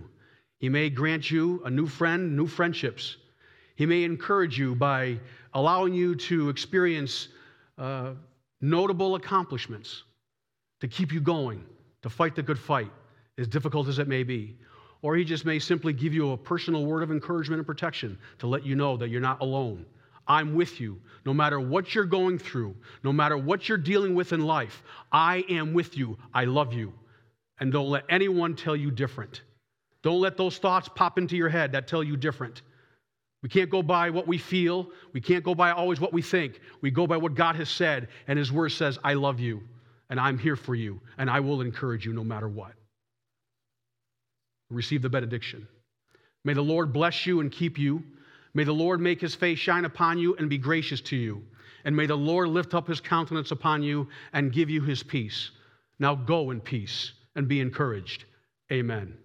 He 0.60 0.68
may 0.68 0.88
grant 0.88 1.32
you 1.32 1.60
a 1.64 1.70
new 1.70 1.88
friend, 1.88 2.36
new 2.36 2.46
friendships. 2.46 3.16
He 3.74 3.86
may 3.86 4.04
encourage 4.04 4.56
you 4.56 4.76
by 4.76 5.18
allowing 5.52 5.94
you 5.94 6.14
to 6.14 6.48
experience 6.48 7.26
uh, 7.76 8.12
notable 8.60 9.16
accomplishments 9.16 10.04
to 10.80 10.86
keep 10.86 11.12
you 11.12 11.20
going, 11.20 11.64
to 12.02 12.08
fight 12.08 12.36
the 12.36 12.42
good 12.44 12.60
fight, 12.60 12.92
as 13.36 13.48
difficult 13.48 13.88
as 13.88 13.98
it 13.98 14.06
may 14.06 14.22
be. 14.22 14.56
Or 15.02 15.16
he 15.16 15.24
just 15.24 15.44
may 15.44 15.58
simply 15.58 15.92
give 15.92 16.14
you 16.14 16.30
a 16.30 16.36
personal 16.36 16.86
word 16.86 17.02
of 17.02 17.10
encouragement 17.10 17.58
and 17.58 17.66
protection 17.66 18.16
to 18.38 18.46
let 18.46 18.64
you 18.64 18.76
know 18.76 18.96
that 18.96 19.08
you're 19.08 19.20
not 19.20 19.40
alone. 19.40 19.84
I'm 20.28 20.54
with 20.54 20.80
you. 20.80 21.00
No 21.24 21.34
matter 21.34 21.58
what 21.58 21.94
you're 21.94 22.04
going 22.04 22.38
through, 22.38 22.76
no 23.02 23.12
matter 23.12 23.36
what 23.36 23.68
you're 23.68 23.78
dealing 23.78 24.14
with 24.14 24.32
in 24.32 24.44
life, 24.44 24.82
I 25.10 25.44
am 25.48 25.72
with 25.72 25.96
you. 25.96 26.18
I 26.32 26.44
love 26.44 26.72
you. 26.72 26.92
And 27.58 27.72
don't 27.72 27.88
let 27.88 28.04
anyone 28.08 28.54
tell 28.54 28.76
you 28.76 28.90
different. 28.90 29.42
Don't 30.02 30.20
let 30.20 30.36
those 30.36 30.58
thoughts 30.58 30.88
pop 30.94 31.18
into 31.18 31.36
your 31.36 31.48
head 31.48 31.72
that 31.72 31.88
tell 31.88 32.04
you 32.04 32.16
different. 32.16 32.62
We 33.42 33.48
can't 33.48 33.70
go 33.70 33.82
by 33.82 34.10
what 34.10 34.26
we 34.26 34.38
feel. 34.38 34.90
We 35.12 35.20
can't 35.20 35.44
go 35.44 35.54
by 35.54 35.70
always 35.70 36.00
what 36.00 36.12
we 36.12 36.22
think. 36.22 36.60
We 36.80 36.90
go 36.90 37.06
by 37.06 37.16
what 37.16 37.34
God 37.34 37.56
has 37.56 37.68
said, 37.68 38.08
and 38.26 38.38
His 38.38 38.52
Word 38.52 38.70
says, 38.70 38.98
I 39.04 39.14
love 39.14 39.40
you, 39.40 39.62
and 40.10 40.18
I'm 40.18 40.38
here 40.38 40.56
for 40.56 40.74
you, 40.74 41.00
and 41.18 41.30
I 41.30 41.40
will 41.40 41.60
encourage 41.60 42.04
you 42.04 42.12
no 42.12 42.24
matter 42.24 42.48
what. 42.48 42.72
Receive 44.70 45.02
the 45.02 45.08
benediction. 45.08 45.66
May 46.44 46.52
the 46.52 46.62
Lord 46.62 46.92
bless 46.92 47.26
you 47.26 47.40
and 47.40 47.50
keep 47.50 47.78
you. 47.78 48.02
May 48.58 48.64
the 48.64 48.72
Lord 48.72 49.00
make 49.00 49.20
his 49.20 49.36
face 49.36 49.60
shine 49.60 49.84
upon 49.84 50.18
you 50.18 50.34
and 50.34 50.50
be 50.50 50.58
gracious 50.58 51.00
to 51.02 51.16
you. 51.16 51.44
And 51.84 51.94
may 51.94 52.06
the 52.06 52.16
Lord 52.16 52.48
lift 52.48 52.74
up 52.74 52.88
his 52.88 53.00
countenance 53.00 53.52
upon 53.52 53.84
you 53.84 54.08
and 54.32 54.52
give 54.52 54.68
you 54.68 54.80
his 54.80 55.00
peace. 55.00 55.52
Now 56.00 56.16
go 56.16 56.50
in 56.50 56.60
peace 56.60 57.12
and 57.36 57.46
be 57.46 57.60
encouraged. 57.60 58.24
Amen. 58.72 59.16